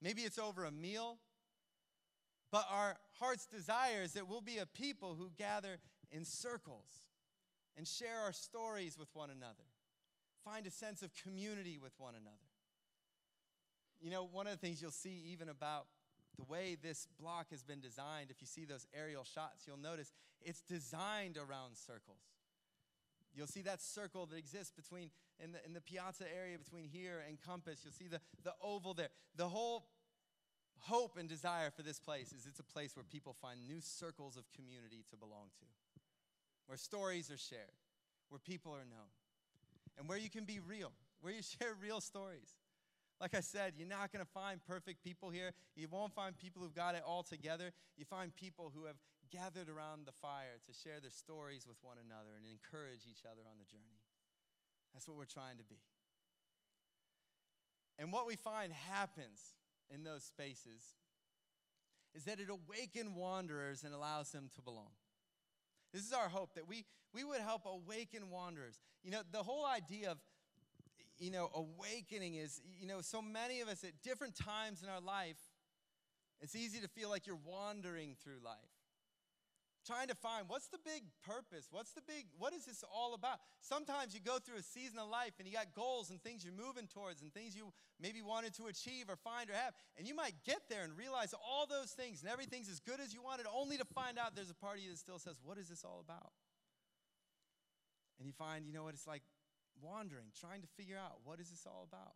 maybe 0.00 0.22
it's 0.22 0.38
over 0.38 0.64
a 0.64 0.70
meal. 0.70 1.18
But 2.52 2.66
our 2.70 2.96
heart's 3.18 3.46
desire 3.46 4.02
is 4.02 4.12
that 4.12 4.28
we'll 4.28 4.40
be 4.40 4.58
a 4.58 4.66
people 4.66 5.16
who 5.18 5.30
gather 5.36 5.78
in 6.12 6.24
circles 6.24 7.07
and 7.78 7.86
share 7.86 8.18
our 8.24 8.32
stories 8.32 8.98
with 8.98 9.08
one 9.14 9.30
another. 9.30 9.70
Find 10.44 10.66
a 10.66 10.70
sense 10.70 11.02
of 11.02 11.12
community 11.14 11.78
with 11.80 11.92
one 11.96 12.14
another. 12.14 12.50
You 14.00 14.10
know, 14.10 14.28
one 14.30 14.46
of 14.46 14.52
the 14.52 14.58
things 14.58 14.82
you'll 14.82 14.90
see 14.90 15.22
even 15.32 15.48
about 15.48 15.86
the 16.36 16.44
way 16.44 16.76
this 16.80 17.06
block 17.20 17.50
has 17.50 17.62
been 17.62 17.80
designed, 17.80 18.30
if 18.30 18.40
you 18.40 18.46
see 18.46 18.64
those 18.64 18.86
aerial 18.94 19.24
shots, 19.24 19.64
you'll 19.66 19.78
notice 19.78 20.12
it's 20.42 20.60
designed 20.60 21.36
around 21.36 21.76
circles. 21.76 22.22
You'll 23.34 23.46
see 23.46 23.62
that 23.62 23.80
circle 23.80 24.26
that 24.26 24.36
exists 24.36 24.72
between 24.72 25.10
in 25.38 25.52
the, 25.52 25.58
in 25.64 25.72
the 25.72 25.80
piazza 25.80 26.24
area 26.36 26.58
between 26.58 26.84
here 26.84 27.22
and 27.28 27.38
Compass. 27.40 27.80
You'll 27.84 27.92
see 27.92 28.08
the, 28.08 28.20
the 28.42 28.54
oval 28.62 28.94
there. 28.94 29.10
The 29.36 29.48
whole 29.48 29.86
hope 30.80 31.16
and 31.16 31.28
desire 31.28 31.70
for 31.70 31.82
this 31.82 32.00
place 32.00 32.32
is 32.32 32.46
it's 32.46 32.60
a 32.60 32.64
place 32.64 32.96
where 32.96 33.04
people 33.04 33.36
find 33.40 33.66
new 33.66 33.80
circles 33.80 34.36
of 34.36 34.44
community 34.52 35.04
to 35.10 35.16
belong 35.16 35.50
to 35.58 35.66
where 36.68 36.76
stories 36.76 37.30
are 37.30 37.38
shared, 37.40 37.80
where 38.28 38.38
people 38.38 38.72
are 38.72 38.84
known, 38.84 39.10
and 39.98 40.06
where 40.08 40.18
you 40.18 40.28
can 40.30 40.44
be 40.44 40.60
real, 40.60 40.92
where 41.20 41.32
you 41.32 41.42
share 41.58 41.74
real 41.82 42.00
stories. 42.00 42.54
Like 43.20 43.34
I 43.34 43.40
said, 43.40 43.72
you're 43.76 43.88
not 43.88 44.12
going 44.12 44.24
to 44.24 44.30
find 44.30 44.62
perfect 44.62 45.02
people 45.02 45.30
here. 45.30 45.50
You 45.74 45.88
won't 45.90 46.14
find 46.14 46.38
people 46.38 46.62
who've 46.62 46.74
got 46.74 46.94
it 46.94 47.02
all 47.04 47.24
together. 47.24 47.72
You 47.96 48.04
find 48.04 48.34
people 48.36 48.70
who 48.72 48.84
have 48.84 48.94
gathered 49.32 49.68
around 49.68 50.06
the 50.06 50.12
fire 50.12 50.60
to 50.64 50.72
share 50.72 51.00
their 51.00 51.10
stories 51.10 51.66
with 51.66 51.76
one 51.82 51.96
another 51.98 52.36
and 52.36 52.46
encourage 52.46 53.10
each 53.10 53.24
other 53.24 53.42
on 53.50 53.58
the 53.58 53.64
journey. 53.64 53.98
That's 54.94 55.08
what 55.08 55.16
we're 55.16 55.24
trying 55.24 55.56
to 55.58 55.64
be. 55.64 55.80
And 57.98 58.12
what 58.12 58.26
we 58.26 58.36
find 58.36 58.72
happens 58.72 59.40
in 59.92 60.04
those 60.04 60.22
spaces 60.22 60.94
is 62.14 62.24
that 62.24 62.38
it 62.38 62.48
awakens 62.48 63.10
wanderers 63.16 63.82
and 63.82 63.92
allows 63.92 64.30
them 64.30 64.48
to 64.54 64.62
belong. 64.62 64.94
This 65.92 66.02
is 66.02 66.12
our 66.12 66.28
hope 66.28 66.54
that 66.54 66.68
we, 66.68 66.84
we 67.12 67.24
would 67.24 67.40
help 67.40 67.62
awaken 67.66 68.30
wanderers. 68.30 68.78
You 69.02 69.10
know, 69.10 69.20
the 69.30 69.42
whole 69.42 69.66
idea 69.66 70.10
of, 70.10 70.18
you 71.18 71.30
know, 71.30 71.50
awakening 71.54 72.34
is, 72.34 72.60
you 72.78 72.86
know, 72.86 73.00
so 73.00 73.22
many 73.22 73.60
of 73.60 73.68
us 73.68 73.84
at 73.84 74.02
different 74.02 74.36
times 74.36 74.82
in 74.82 74.88
our 74.88 75.00
life, 75.00 75.38
it's 76.40 76.54
easy 76.54 76.80
to 76.80 76.88
feel 76.88 77.08
like 77.10 77.26
you're 77.26 77.38
wandering 77.44 78.16
through 78.22 78.38
life 78.44 78.77
trying 79.88 80.08
to 80.08 80.14
find 80.14 80.44
what's 80.48 80.68
the 80.68 80.78
big 80.84 81.08
purpose? 81.24 81.66
What's 81.72 81.96
the 81.96 82.04
big, 82.04 82.28
what 82.36 82.52
is 82.52 82.68
this 82.68 82.84
all 82.84 83.14
about? 83.14 83.40
Sometimes 83.64 84.12
you 84.12 84.20
go 84.20 84.36
through 84.36 84.60
a 84.60 84.62
season 84.62 85.00
of 85.00 85.08
life 85.08 85.32
and 85.40 85.48
you 85.48 85.54
got 85.54 85.72
goals 85.72 86.10
and 86.10 86.20
things 86.20 86.44
you're 86.44 86.52
moving 86.52 86.86
towards 86.86 87.22
and 87.22 87.32
things 87.32 87.56
you 87.56 87.72
maybe 87.96 88.20
wanted 88.20 88.52
to 88.60 88.68
achieve 88.68 89.08
or 89.08 89.16
find 89.16 89.48
or 89.48 89.54
have. 89.54 89.72
And 89.96 90.06
you 90.06 90.14
might 90.14 90.36
get 90.44 90.68
there 90.68 90.84
and 90.84 90.92
realize 90.92 91.32
all 91.32 91.64
those 91.64 91.96
things 91.96 92.20
and 92.20 92.28
everything's 92.30 92.68
as 92.68 92.80
good 92.80 93.00
as 93.00 93.14
you 93.16 93.22
wanted, 93.24 93.46
only 93.48 93.78
to 93.78 93.88
find 93.96 94.18
out 94.18 94.36
there's 94.36 94.52
a 94.52 94.60
part 94.60 94.76
of 94.76 94.84
you 94.84 94.90
that 94.90 94.98
still 94.98 95.18
says, 95.18 95.40
What 95.42 95.56
is 95.56 95.68
this 95.72 95.82
all 95.84 96.04
about? 96.04 96.36
And 98.20 98.26
you 98.26 98.34
find, 98.36 98.66
you 98.66 98.74
know 98.74 98.84
what, 98.84 98.92
it's 98.92 99.06
like 99.06 99.22
wandering, 99.80 100.28
trying 100.38 100.60
to 100.60 100.68
figure 100.76 100.98
out 100.98 101.24
what 101.24 101.40
is 101.40 101.48
this 101.48 101.64
all 101.64 101.88
about. 101.88 102.12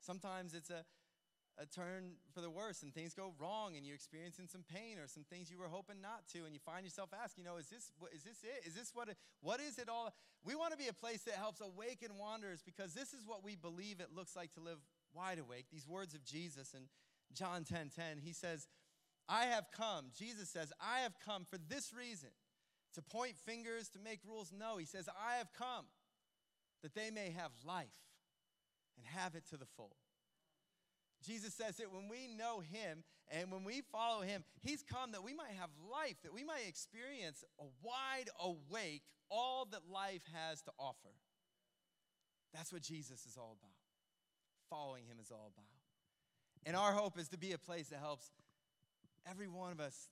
Sometimes 0.00 0.54
it's 0.54 0.70
a 0.70 0.84
a 1.58 1.64
turn 1.64 2.12
for 2.34 2.40
the 2.40 2.50
worse 2.50 2.82
and 2.82 2.92
things 2.92 3.14
go 3.14 3.32
wrong 3.38 3.76
and 3.76 3.86
you're 3.86 3.94
experiencing 3.94 4.46
some 4.46 4.62
pain 4.72 4.98
or 4.98 5.06
some 5.06 5.24
things 5.24 5.50
you 5.50 5.58
were 5.58 5.68
hoping 5.68 6.00
not 6.02 6.28
to 6.32 6.44
and 6.44 6.52
you 6.52 6.60
find 6.60 6.84
yourself 6.84 7.10
asking, 7.12 7.44
you 7.44 7.50
know, 7.50 7.56
is 7.56 7.68
this, 7.68 7.90
is 8.14 8.22
this 8.22 8.44
it? 8.44 8.66
Is 8.66 8.74
this 8.74 8.90
what, 8.94 9.08
what 9.40 9.60
is 9.60 9.78
it 9.78 9.88
all? 9.88 10.12
We 10.44 10.54
want 10.54 10.72
to 10.72 10.78
be 10.78 10.88
a 10.88 10.92
place 10.92 11.22
that 11.22 11.34
helps 11.34 11.60
awaken 11.60 12.18
wanderers 12.18 12.62
because 12.64 12.92
this 12.92 13.14
is 13.14 13.26
what 13.26 13.42
we 13.42 13.56
believe 13.56 14.00
it 14.00 14.08
looks 14.14 14.36
like 14.36 14.52
to 14.54 14.60
live 14.60 14.78
wide 15.14 15.38
awake. 15.38 15.66
These 15.72 15.88
words 15.88 16.14
of 16.14 16.24
Jesus 16.24 16.74
in 16.74 16.82
John 17.32 17.64
10, 17.64 17.90
10, 17.96 18.18
he 18.22 18.32
says, 18.32 18.68
I 19.28 19.46
have 19.46 19.66
come, 19.76 20.06
Jesus 20.16 20.48
says, 20.50 20.72
I 20.80 21.00
have 21.00 21.14
come 21.24 21.44
for 21.44 21.58
this 21.68 21.92
reason, 21.92 22.28
to 22.94 23.02
point 23.02 23.36
fingers, 23.36 23.88
to 23.90 23.98
make 23.98 24.20
rules. 24.24 24.52
No, 24.56 24.76
he 24.76 24.84
says, 24.84 25.08
I 25.08 25.38
have 25.38 25.52
come 25.52 25.86
that 26.82 26.94
they 26.94 27.10
may 27.10 27.30
have 27.36 27.50
life 27.64 27.98
and 28.96 29.06
have 29.06 29.34
it 29.34 29.46
to 29.50 29.56
the 29.56 29.66
full. 29.76 29.96
Jesus 31.26 31.54
says 31.54 31.76
that 31.76 31.92
when 31.92 32.08
we 32.08 32.28
know 32.28 32.60
him 32.60 33.02
and 33.28 33.50
when 33.50 33.64
we 33.64 33.82
follow 33.92 34.22
him, 34.22 34.44
he's 34.60 34.82
come 34.82 35.12
that 35.12 35.24
we 35.24 35.34
might 35.34 35.52
have 35.58 35.70
life, 35.90 36.16
that 36.22 36.32
we 36.32 36.44
might 36.44 36.66
experience 36.68 37.44
a 37.58 37.64
wide 37.82 38.30
awake 38.40 39.02
all 39.28 39.66
that 39.72 39.80
life 39.92 40.22
has 40.32 40.62
to 40.62 40.70
offer. 40.78 41.14
That's 42.54 42.72
what 42.72 42.82
Jesus 42.82 43.26
is 43.26 43.36
all 43.36 43.56
about. 43.60 43.74
Following 44.70 45.04
him 45.04 45.18
is 45.20 45.30
all 45.30 45.50
about. 45.52 45.66
And 46.64 46.76
our 46.76 46.92
hope 46.92 47.18
is 47.18 47.28
to 47.28 47.38
be 47.38 47.52
a 47.52 47.58
place 47.58 47.88
that 47.88 47.98
helps 47.98 48.30
every 49.28 49.48
one 49.48 49.72
of 49.72 49.80
us 49.80 50.08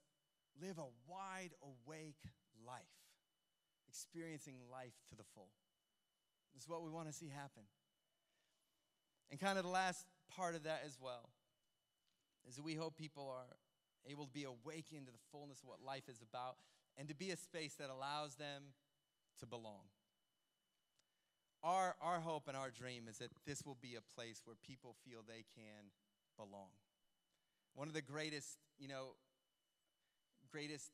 live 0.60 0.78
a 0.78 0.90
wide 1.08 1.50
awake 1.62 2.20
life, 2.66 2.82
experiencing 3.88 4.56
life 4.70 4.94
to 5.08 5.16
the 5.16 5.24
full. 5.34 5.50
This 6.54 6.64
is 6.64 6.68
what 6.68 6.82
we 6.82 6.90
want 6.90 7.08
to 7.08 7.12
see 7.12 7.28
happen. 7.28 7.64
And 9.30 9.40
kind 9.40 9.58
of 9.58 9.64
the 9.64 9.70
last 9.70 10.06
part 10.36 10.54
of 10.54 10.64
that 10.64 10.82
as 10.86 10.98
well 11.00 11.30
is 12.48 12.56
that 12.56 12.64
we 12.64 12.74
hope 12.74 12.96
people 12.96 13.28
are 13.28 13.56
able 14.06 14.26
to 14.26 14.32
be 14.32 14.44
awakened 14.44 15.06
to 15.06 15.12
the 15.12 15.24
fullness 15.32 15.60
of 15.62 15.68
what 15.68 15.82
life 15.84 16.08
is 16.08 16.20
about 16.22 16.56
and 16.96 17.08
to 17.08 17.14
be 17.14 17.30
a 17.30 17.36
space 17.36 17.74
that 17.74 17.90
allows 17.90 18.34
them 18.36 18.74
to 19.40 19.46
belong. 19.46 19.88
Our, 21.62 21.96
our 22.02 22.20
hope 22.20 22.46
and 22.46 22.56
our 22.56 22.70
dream 22.70 23.08
is 23.08 23.18
that 23.18 23.30
this 23.46 23.64
will 23.64 23.78
be 23.80 23.96
a 23.96 24.14
place 24.14 24.42
where 24.44 24.56
people 24.66 24.94
feel 25.04 25.20
they 25.26 25.44
can 25.56 25.90
belong. 26.36 26.76
One 27.74 27.88
of 27.88 27.94
the 27.94 28.02
greatest, 28.02 28.58
you 28.78 28.86
know, 28.86 29.16
greatest 30.52 30.92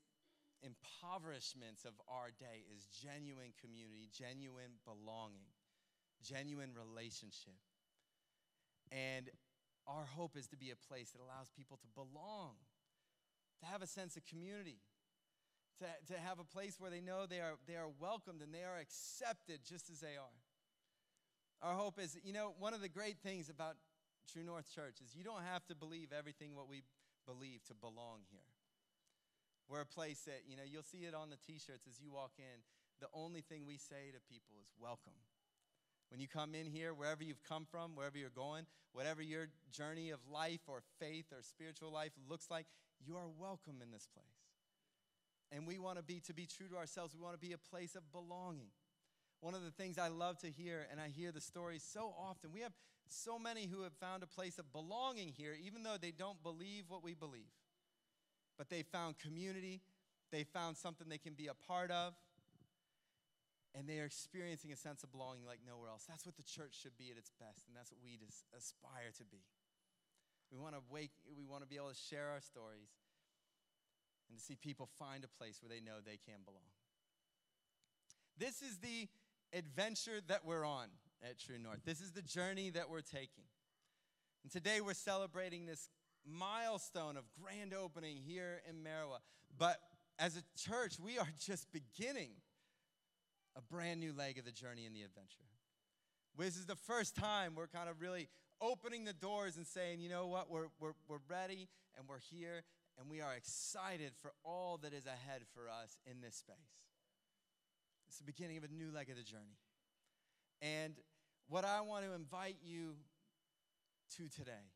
impoverishments 0.63 1.85
of 1.85 1.93
our 2.09 2.31
day 2.39 2.65
is 2.77 2.87
genuine 3.03 3.53
community, 3.61 4.09
genuine 4.13 4.79
belonging, 4.85 5.51
genuine 6.23 6.71
relationship. 6.73 7.59
And 8.91 9.31
our 9.87 10.05
hope 10.05 10.37
is 10.37 10.47
to 10.49 10.57
be 10.57 10.71
a 10.71 10.77
place 10.77 11.11
that 11.11 11.23
allows 11.23 11.51
people 11.57 11.79
to 11.79 11.89
belong, 11.95 12.59
to 13.61 13.67
have 13.67 13.83
a 13.83 13.87
sense 13.87 14.17
of 14.17 14.27
community, 14.27 14.79
to, 15.79 16.13
to 16.13 16.21
have 16.21 16.39
a 16.39 16.45
place 16.45 16.77
where 16.79 16.91
they 16.91 17.01
know 17.01 17.27
they 17.27 17.41
are, 17.41 17.55
they 17.67 17.77
are 17.77 17.89
welcomed 18.01 18.43
and 18.43 18.53
they 18.53 18.65
are 18.65 18.79
accepted 18.79 19.61
just 19.65 19.91
as 19.91 20.01
they 20.01 20.17
are. 20.19 20.39
Our 21.63 21.75
hope 21.75 21.99
is, 21.99 22.17
you 22.25 22.33
know, 22.33 22.55
one 22.59 22.73
of 22.75 22.81
the 22.81 22.89
great 22.89 23.19
things 23.23 23.51
about 23.51 23.77
True 24.33 24.45
North 24.45 24.73
Church 24.75 25.01
is 25.05 25.15
you 25.15 25.25
don't 25.25 25.43
have 25.43 25.67
to 25.67 25.75
believe 25.75 26.09
everything 26.17 26.55
what 26.55 26.69
we 26.69 26.83
believe 27.27 27.63
to 27.69 27.75
belong 27.75 28.25
here. 28.31 28.49
We're 29.69 29.83
a 29.83 29.87
place 29.87 30.23
that, 30.27 30.43
you 30.49 30.57
know, 30.57 30.67
you'll 30.67 30.87
see 30.87 31.07
it 31.07 31.15
on 31.15 31.31
the 31.31 31.39
t 31.47 31.59
shirts 31.59 31.87
as 31.87 32.01
you 32.01 32.11
walk 32.11 32.33
in. 32.39 32.65
The 33.01 33.09
only 33.15 33.41
thing 33.41 33.67
we 33.67 33.79
say 33.79 34.11
to 34.13 34.21
people 34.27 34.59
is 34.61 34.69
welcome. 34.81 35.15
When 36.11 36.21
you 36.21 36.29
come 36.29 36.55
in 36.55 36.67
here, 36.67 36.93
wherever 36.93 37.23
you've 37.23 37.43
come 37.43 37.67
from, 37.71 37.95
wherever 37.95 38.19
you're 38.19 38.31
going, 38.31 38.67
whatever 38.93 39.23
your 39.23 39.49
journey 39.73 40.11
of 40.11 40.19
life 40.31 40.61
or 40.67 40.83
faith 40.99 41.27
or 41.33 41.43
spiritual 41.43 41.93
life 41.93 42.13
looks 42.29 42.51
like, 42.51 42.67
you 43.05 43.17
are 43.17 43.29
welcome 43.39 43.77
in 43.83 43.91
this 43.91 44.09
place. 44.13 44.27
And 45.53 45.67
we 45.67 45.79
want 45.79 45.99
to 45.99 46.03
be 46.03 46.21
to 46.27 46.35
be 46.35 46.47
true 46.47 46.69
to 46.69 46.77
ourselves. 46.77 47.15
We 47.15 47.23
want 47.23 47.35
to 47.35 47.47
be 47.47 47.53
a 47.53 47.59
place 47.59 47.95
of 47.95 48.03
belonging. 48.13 48.71
One 49.41 49.55
of 49.55 49.63
the 49.63 49.71
things 49.71 49.99
I 49.99 50.09
love 50.09 50.39
to 50.41 50.51
hear, 50.51 50.87
and 50.91 51.01
I 51.01 51.09
hear 51.09 51.33
the 51.33 51.41
stories 51.41 51.83
so 51.83 52.13
often, 52.19 52.53
we 52.53 52.61
have 52.61 52.73
so 53.09 53.39
many 53.39 53.67
who 53.67 53.83
have 53.83 53.95
found 53.95 54.23
a 54.23 54.27
place 54.27 54.59
of 54.59 54.71
belonging 54.73 55.33
here, 55.37 55.57
even 55.65 55.83
though 55.83 55.97
they 56.01 56.11
don't 56.11 56.43
believe 56.43 56.85
what 56.89 57.03
we 57.03 57.15
believe. 57.15 57.51
But 58.59 58.69
they 58.69 58.83
found 58.83 59.19
community, 59.19 59.81
they 60.31 60.45
found 60.45 60.77
something 60.77 61.09
they 61.09 61.19
can 61.19 61.35
be 61.35 61.47
a 61.47 61.55
part 61.55 61.91
of, 61.91 62.15
and 63.75 63.89
they 63.89 64.01
are 64.01 64.05
experiencing 64.05 64.73
a 64.73 64.77
sense 64.77 65.03
of 65.03 65.13
belonging 65.13 65.47
like 65.47 65.61
nowhere 65.67 65.89
else. 65.89 66.05
That's 66.09 66.27
what 66.27 66.37
the 66.37 66.43
church 66.43 66.75
should 66.75 66.99
be 66.99 67.11
at 67.11 67.17
its 67.17 67.31
best, 67.39 67.67
and 67.69 67.77
that's 67.77 67.93
what 67.93 68.01
we 68.03 68.19
aspire 68.57 69.15
to 69.19 69.25
be. 69.25 69.43
We 70.51 70.59
want 70.59 70.75
to 70.75 70.83
wake, 70.91 71.15
we 71.37 71.45
want 71.45 71.63
to 71.63 71.69
be 71.69 71.77
able 71.77 71.91
to 71.91 72.03
share 72.11 72.31
our 72.35 72.41
stories 72.41 72.91
and 74.29 74.39
to 74.39 74.43
see 74.43 74.57
people 74.57 74.89
find 74.99 75.23
a 75.23 75.29
place 75.29 75.63
where 75.63 75.71
they 75.71 75.81
know 75.81 76.03
they 76.03 76.19
can 76.19 76.43
belong. 76.45 76.75
This 78.39 78.63
is 78.63 78.79
the 78.79 79.07
adventure 79.53 80.21
that 80.29 80.45
we're 80.45 80.65
on 80.65 80.89
at 81.23 81.39
True 81.39 81.59
North. 81.59 81.85
This 81.85 82.01
is 82.01 82.13
the 82.13 82.23
journey 82.23 82.71
that 82.71 82.91
we're 82.91 83.03
taking. 83.03 83.45
And 84.43 84.51
today 84.51 84.81
we're 84.81 84.95
celebrating 84.95 85.67
this 85.67 85.89
milestone 86.27 87.17
of 87.17 87.25
grand 87.41 87.75
opening 87.75 88.17
here 88.17 88.63
in 88.69 88.77
Merriwa. 88.77 89.19
But 89.57 89.79
as 90.19 90.37
a 90.37 90.43
church, 90.59 90.99
we 90.99 91.19
are 91.19 91.29
just 91.39 91.67
beginning 91.73 92.31
a 93.61 93.75
brand 93.75 94.01
new 94.01 94.13
leg 94.13 94.39
of 94.39 94.45
the 94.45 94.53
journey 94.53 94.87
and 94.87 94.95
the 94.95 95.03
adventure. 95.03 95.45
This 96.39 96.57
is 96.57 96.67
the 96.67 96.77
first 96.77 97.17
time 97.17 97.55
we're 97.55 97.67
kind 97.67 97.89
of 97.89 98.01
really 98.01 98.29
opening 98.61 99.05
the 99.05 99.13
doors 99.13 99.57
and 99.57 99.67
saying, 99.67 100.01
you 100.01 100.09
know 100.09 100.27
what, 100.27 100.51
we're, 100.51 100.69
we're, 100.79 100.95
we're 101.09 101.19
ready 101.29 101.69
and 101.99 102.09
we're 102.09 102.21
here 102.31 102.63
and 102.99 103.11
we 103.11 103.21
are 103.21 103.35
excited 103.35 104.13
for 104.21 104.33
all 104.45 104.79
that 104.83 104.93
is 104.93 105.07
ahead 105.07 105.43
for 105.55 105.69
us 105.69 105.99
in 106.07 106.21
this 106.21 106.37
space. 106.37 106.57
It's 108.09 108.19
the 108.19 108.25
beginning 108.25 108.57
of 108.57 108.65
a 108.65 108.69
new 108.69 108.91
leg 108.91 109.11
of 109.11 109.17
the 109.17 109.23
journey. 109.23 109.59
And 110.63 110.95
what 111.49 111.65
I 111.65 111.81
want 111.81 112.05
to 112.05 112.15
invite 112.15 112.57
you 112.63 112.95
to 114.17 114.29
today 114.29 114.73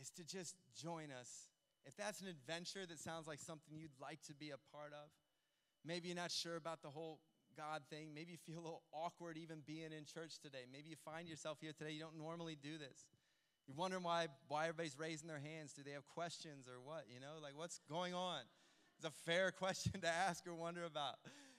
is 0.00 0.10
to 0.10 0.24
just 0.24 0.54
join 0.80 1.08
us. 1.18 1.48
If 1.84 1.96
that's 1.96 2.20
an 2.20 2.28
adventure 2.28 2.86
that 2.86 2.98
sounds 2.98 3.26
like 3.26 3.38
something 3.38 3.78
you'd 3.78 3.90
like 4.00 4.22
to 4.26 4.34
be 4.34 4.50
a 4.50 4.58
part 4.76 4.92
of, 4.92 5.08
maybe 5.84 6.08
you're 6.08 6.16
not 6.16 6.32
sure 6.32 6.56
about 6.56 6.82
the 6.82 6.90
whole 6.90 7.20
God 7.56 7.82
thing, 7.90 8.12
maybe 8.14 8.32
you 8.32 8.38
feel 8.38 8.60
a 8.60 8.64
little 8.64 8.82
awkward 8.92 9.36
even 9.36 9.62
being 9.66 9.92
in 9.96 10.04
church 10.04 10.38
today. 10.42 10.64
Maybe 10.70 10.90
you 10.90 10.96
find 11.04 11.28
yourself 11.28 11.58
here 11.60 11.72
today, 11.72 11.92
you 11.92 12.00
don't 12.00 12.18
normally 12.18 12.56
do 12.60 12.78
this. 12.78 13.06
You're 13.66 13.76
wondering 13.76 14.04
why, 14.04 14.28
why 14.48 14.68
everybody's 14.68 14.98
raising 14.98 15.26
their 15.26 15.42
hands. 15.42 15.72
Do 15.72 15.82
they 15.82 15.92
have 15.92 16.06
questions 16.06 16.68
or 16.68 16.78
what? 16.78 17.04
You 17.12 17.18
know, 17.18 17.42
like 17.42 17.56
what's 17.56 17.80
going 17.90 18.14
on? 18.14 18.40
It's 18.98 19.06
a 19.06 19.14
fair 19.24 19.50
question 19.58 20.00
to 20.00 20.08
ask 20.08 20.46
or 20.46 20.54
wonder 20.54 20.84
about. 20.84 21.16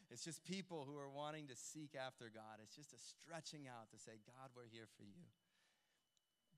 It's 0.10 0.24
just 0.24 0.44
people 0.46 0.88
who 0.88 0.96
are 0.98 1.10
wanting 1.10 1.48
to 1.48 1.56
seek 1.56 1.92
after 2.00 2.32
God. 2.34 2.64
It's 2.64 2.76
just 2.76 2.94
a 2.94 3.00
stretching 3.00 3.68
out 3.68 3.92
to 3.92 4.00
say, 4.00 4.24
God, 4.24 4.56
we're 4.56 4.72
here 4.72 4.88
for 4.96 5.04
you. 5.04 5.28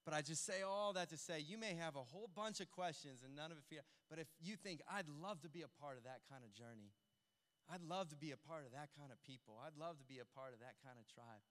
But 0.05 0.13
I 0.13 0.21
just 0.21 0.45
say 0.45 0.61
all 0.61 0.93
that 0.93 1.09
to 1.09 1.17
say, 1.17 1.39
you 1.41 1.57
may 1.57 1.73
have 1.77 1.95
a 1.95 2.05
whole 2.05 2.29
bunch 2.33 2.61
of 2.61 2.69
questions 2.71 3.21
and 3.25 3.35
none 3.35 3.51
of 3.51 3.57
it 3.57 3.63
you. 3.69 3.81
But 4.09 4.19
if 4.19 4.27
you 4.41 4.55
think, 4.55 4.81
I'd 4.89 5.09
love 5.21 5.41
to 5.41 5.49
be 5.49 5.61
a 5.61 5.71
part 5.81 5.97
of 5.97 6.03
that 6.03 6.21
kind 6.29 6.43
of 6.43 6.53
journey, 6.53 6.93
I'd 7.69 7.85
love 7.85 8.09
to 8.09 8.17
be 8.17 8.33
a 8.33 8.39
part 8.41 8.65
of 8.65 8.73
that 8.73 8.89
kind 8.97 9.13
of 9.13 9.21
people, 9.21 9.61
I'd 9.61 9.77
love 9.77 10.01
to 10.01 10.07
be 10.09 10.17
a 10.17 10.25
part 10.25 10.57
of 10.57 10.59
that 10.65 10.81
kind 10.81 10.97
of 10.97 11.05
tribe. 11.05 11.45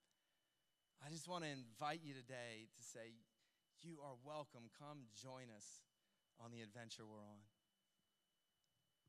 I 0.98 1.14
just 1.14 1.30
want 1.30 1.46
to 1.46 1.50
invite 1.50 2.02
you 2.02 2.10
today 2.10 2.66
to 2.74 2.82
say, 2.82 3.14
You 3.86 4.02
are 4.02 4.18
welcome. 4.26 4.66
Come 4.74 5.06
join 5.14 5.46
us 5.54 5.86
on 6.42 6.50
the 6.50 6.58
adventure 6.58 7.06
we're 7.06 7.22
on. 7.22 7.38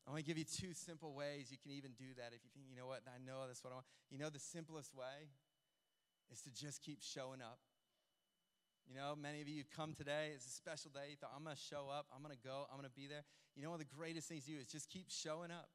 I 0.05 0.13
want 0.13 0.21
to 0.21 0.27
give 0.29 0.37
you 0.37 0.45
two 0.45 0.73
simple 0.73 1.13
ways 1.13 1.49
you 1.49 1.57
can 1.57 1.73
even 1.73 1.97
do 1.97 2.13
that 2.17 2.33
if 2.33 2.41
you 2.45 2.49
think, 2.53 2.65
you 2.69 2.77
know 2.77 2.85
what, 2.85 3.01
I 3.05 3.17
know 3.21 3.45
that's 3.45 3.63
what 3.63 3.73
I 3.73 3.81
want. 3.81 3.89
You 4.09 4.17
know, 4.17 4.29
the 4.29 4.41
simplest 4.41 4.93
way 4.93 5.29
is 6.29 6.41
to 6.45 6.53
just 6.53 6.81
keep 6.81 7.01
showing 7.01 7.41
up. 7.41 7.57
You 8.89 8.97
know, 8.97 9.13
many 9.13 9.41
of 9.41 9.47
you 9.47 9.61
come 9.69 9.93
today, 9.93 10.33
it's 10.33 10.49
a 10.49 10.53
special 10.53 10.89
day. 10.89 11.13
You 11.13 11.17
thought, 11.17 11.29
I'm 11.35 11.43
going 11.43 11.55
to 11.55 11.61
show 11.61 11.93
up, 11.93 12.09
I'm 12.09 12.25
going 12.25 12.33
to 12.33 12.41
go, 12.41 12.65
I'm 12.73 12.77
going 12.81 12.89
to 12.89 12.97
be 12.97 13.05
there. 13.05 13.21
You 13.53 13.61
know, 13.61 13.69
one 13.69 13.81
of 13.81 13.85
the 13.85 13.93
greatest 13.93 14.29
things 14.29 14.45
to 14.45 14.51
do 14.53 14.57
is 14.57 14.65
just 14.65 14.89
keep 14.89 15.09
showing 15.09 15.53
up. 15.53 15.69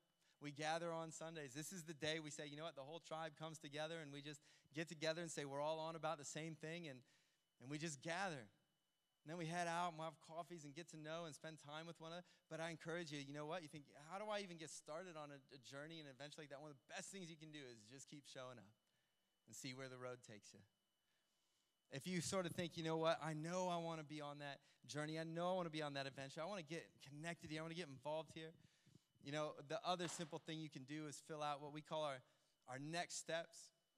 We 0.45 0.53
gather 0.53 0.93
on 0.93 1.09
Sundays. 1.09 1.57
This 1.57 1.73
is 1.73 1.89
the 1.89 1.97
day 1.97 2.21
we 2.21 2.29
say, 2.29 2.45
you 2.45 2.61
know 2.61 2.69
what, 2.69 2.77
the 2.77 2.85
whole 2.85 3.01
tribe 3.01 3.33
comes 3.41 3.57
together 3.57 3.97
and 4.05 4.13
we 4.13 4.21
just 4.21 4.45
get 4.77 4.93
together 4.93 5.25
and 5.25 5.31
say, 5.33 5.49
we're 5.49 5.65
all 5.65 5.81
on 5.81 5.97
about 5.97 6.21
the 6.21 6.29
same 6.29 6.53
thing 6.53 6.85
and, 6.85 7.01
and 7.65 7.73
we 7.73 7.81
just 7.81 8.05
gather. 8.05 8.45
And 9.25 9.27
then 9.33 9.41
we 9.41 9.49
head 9.49 9.65
out 9.65 9.97
and 9.97 9.97
we'll 9.97 10.05
have 10.05 10.21
coffees 10.21 10.69
and 10.69 10.77
get 10.77 10.93
to 10.93 11.01
know 11.01 11.25
and 11.25 11.33
spend 11.33 11.65
time 11.65 11.89
with 11.89 11.97
one 11.97 12.13
another. 12.13 12.29
But 12.53 12.61
I 12.61 12.69
encourage 12.69 13.09
you, 13.09 13.25
you 13.25 13.33
know 13.33 13.49
what? 13.49 13.65
You 13.65 13.73
think, 13.73 13.89
how 14.13 14.21
do 14.21 14.29
I 14.29 14.45
even 14.45 14.61
get 14.61 14.69
started 14.69 15.17
on 15.17 15.33
a, 15.33 15.41
a 15.57 15.61
journey 15.65 15.97
and 15.97 16.13
eventually 16.13 16.45
like 16.45 16.53
that? 16.53 16.61
One 16.61 16.69
of 16.69 16.77
the 16.77 16.93
best 16.93 17.09
things 17.09 17.33
you 17.33 17.41
can 17.41 17.49
do 17.49 17.65
is 17.65 17.81
just 17.89 18.13
keep 18.13 18.29
showing 18.29 18.61
up 18.61 18.69
and 19.49 19.57
see 19.57 19.73
where 19.73 19.89
the 19.89 19.97
road 19.97 20.21
takes 20.29 20.53
you. 20.53 20.61
If 21.89 22.05
you 22.05 22.21
sort 22.21 22.45
of 22.45 22.53
think, 22.53 22.77
you 22.77 22.85
know 22.85 23.01
what, 23.01 23.17
I 23.25 23.33
know 23.33 23.73
I 23.73 23.81
want 23.81 23.97
to 23.97 24.05
be 24.05 24.21
on 24.21 24.45
that 24.45 24.61
journey. 24.93 25.17
I 25.17 25.25
know 25.25 25.49
I 25.49 25.55
want 25.57 25.73
to 25.73 25.73
be 25.73 25.81
on 25.81 25.97
that 25.97 26.05
adventure. 26.05 26.45
I 26.45 26.45
want 26.45 26.61
to 26.61 26.69
get 26.69 26.85
connected 27.09 27.49
here. 27.49 27.61
I 27.61 27.65
want 27.65 27.73
to 27.73 27.81
get 27.81 27.89
involved 27.89 28.37
here. 28.37 28.53
You 29.25 29.33
know, 29.33 29.53
the 29.69 29.79
other 29.85 30.07
simple 30.07 30.39
thing 30.47 30.61
you 30.61 30.69
can 30.69 30.85
do 30.85 31.07
is 31.09 31.23
fill 31.27 31.43
out 31.43 31.63
what 31.63 31.73
we 31.73 31.81
call 31.81 32.05
our, 32.05 32.21
our 32.69 32.79
next 32.79 33.19
steps. 33.19 33.57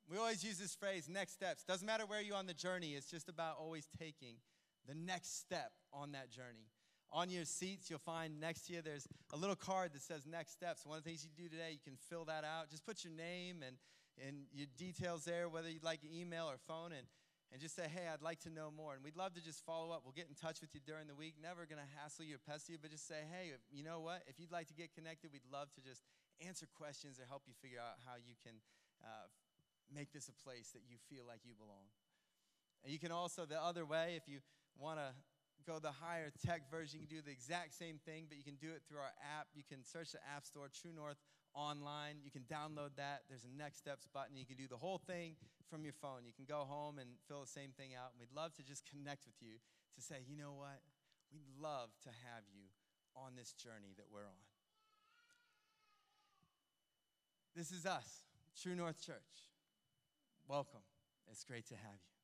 We 0.08 0.18
always 0.18 0.44
use 0.44 0.56
this 0.56 0.76
phrase, 0.76 1.08
next 1.08 1.32
steps. 1.32 1.64
Doesn't 1.64 1.86
matter 1.86 2.06
where 2.06 2.22
you're 2.22 2.36
on 2.36 2.46
the 2.46 2.54
journey, 2.54 2.94
it's 2.94 3.10
just 3.10 3.28
about 3.28 3.56
always 3.58 3.88
taking 3.98 4.36
the 4.86 4.94
next 4.94 5.40
step 5.40 5.72
on 5.92 6.12
that 6.12 6.30
journey. 6.30 6.70
On 7.12 7.28
your 7.28 7.44
seats, 7.44 7.90
you'll 7.90 7.98
find 7.98 8.40
next 8.40 8.66
to 8.66 8.74
you 8.74 8.82
there's 8.82 9.06
a 9.32 9.36
little 9.36 9.56
card 9.56 9.92
that 9.94 10.02
says 10.02 10.26
next 10.26 10.52
steps. 10.52 10.86
One 10.86 10.98
of 10.98 11.04
the 11.04 11.10
things 11.10 11.24
you 11.24 11.30
do 11.36 11.48
today, 11.48 11.72
you 11.72 11.78
can 11.84 11.96
fill 12.08 12.24
that 12.26 12.44
out. 12.44 12.70
Just 12.70 12.84
put 12.84 13.04
your 13.04 13.12
name 13.12 13.62
and, 13.66 13.76
and 14.24 14.46
your 14.52 14.66
details 14.76 15.24
there, 15.24 15.48
whether 15.48 15.68
you'd 15.68 15.84
like 15.84 16.00
email 16.04 16.46
or 16.46 16.56
phone, 16.68 16.92
and, 16.92 17.06
and 17.52 17.62
just 17.62 17.76
say, 17.78 17.86
hey, 17.86 18.10
I'd 18.10 18.22
like 18.22 18.40
to 18.42 18.50
know 18.50 18.74
more. 18.74 18.94
And 18.94 19.04
we'd 19.06 19.16
love 19.16 19.34
to 19.38 19.42
just 19.42 19.64
follow 19.64 19.94
up. 19.94 20.02
We'll 20.02 20.16
get 20.16 20.26
in 20.26 20.34
touch 20.34 20.60
with 20.60 20.74
you 20.74 20.80
during 20.82 21.06
the 21.06 21.14
week. 21.14 21.38
Never 21.38 21.64
going 21.64 21.80
to 21.80 21.90
hassle 21.94 22.26
you 22.26 22.36
or 22.36 22.42
pester 22.42 22.74
you, 22.74 22.78
but 22.82 22.90
just 22.90 23.06
say, 23.06 23.22
hey, 23.30 23.54
you 23.70 23.86
know 23.86 24.00
what? 24.00 24.26
If 24.26 24.40
you'd 24.42 24.50
like 24.50 24.66
to 24.68 24.76
get 24.76 24.94
connected, 24.94 25.30
we'd 25.30 25.46
love 25.46 25.70
to 25.78 25.80
just 25.80 26.02
answer 26.42 26.66
questions 26.66 27.22
or 27.22 27.24
help 27.24 27.46
you 27.46 27.54
figure 27.62 27.78
out 27.78 28.02
how 28.02 28.18
you 28.18 28.34
can 28.42 28.58
uh, 29.00 29.30
make 29.86 30.12
this 30.12 30.28
a 30.28 30.36
place 30.42 30.74
that 30.74 30.82
you 30.90 30.98
feel 31.08 31.22
like 31.22 31.40
you 31.46 31.54
belong. 31.54 31.86
And 32.82 32.92
you 32.92 32.98
can 32.98 33.12
also, 33.14 33.46
the 33.46 33.62
other 33.62 33.86
way, 33.86 34.18
if 34.18 34.26
you 34.26 34.42
want 34.78 34.98
to 34.98 35.14
go 35.66 35.78
the 35.78 35.90
higher 35.90 36.30
tech 36.44 36.70
version, 36.70 37.00
you 37.00 37.06
can 37.06 37.16
do 37.16 37.22
the 37.22 37.34
exact 37.34 37.74
same 37.74 37.98
thing, 38.04 38.26
but 38.28 38.38
you 38.38 38.44
can 38.44 38.58
do 38.58 38.70
it 38.70 38.82
through 38.86 39.02
our 39.02 39.14
app. 39.38 39.50
You 39.54 39.62
can 39.66 39.82
search 39.82 40.12
the 40.12 40.22
App 40.34 40.46
Store, 40.46 40.68
True 40.70 40.94
North 40.94 41.18
online. 41.56 42.20
You 42.22 42.30
can 42.30 42.44
download 42.44 42.94
that. 43.00 43.24
There's 43.28 43.48
a 43.48 43.54
next 43.56 43.78
steps 43.78 44.06
button. 44.12 44.36
You 44.36 44.44
can 44.44 44.56
do 44.56 44.68
the 44.68 44.76
whole 44.76 45.00
thing 45.00 45.34
from 45.68 45.82
your 45.82 45.96
phone. 45.96 46.28
You 46.28 46.36
can 46.36 46.44
go 46.44 46.68
home 46.68 47.00
and 47.00 47.08
fill 47.26 47.40
the 47.40 47.50
same 47.50 47.72
thing 47.72 47.96
out. 47.96 48.12
And 48.12 48.20
we'd 48.20 48.36
love 48.36 48.54
to 48.60 48.62
just 48.62 48.84
connect 48.84 49.24
with 49.24 49.40
you 49.40 49.56
to 49.96 50.00
say, 50.04 50.20
you 50.28 50.36
know 50.36 50.52
what? 50.52 50.84
We'd 51.32 51.48
love 51.58 51.90
to 52.04 52.10
have 52.30 52.44
you 52.52 52.68
on 53.16 53.34
this 53.34 53.52
journey 53.56 53.96
that 53.96 54.06
we're 54.12 54.28
on. 54.28 54.44
This 57.56 57.72
is 57.72 57.86
us, 57.86 58.28
True 58.60 58.76
North 58.76 59.00
Church. 59.00 59.48
Welcome. 60.46 60.84
It's 61.30 61.42
great 61.42 61.66
to 61.68 61.74
have 61.74 61.98
you. 62.04 62.15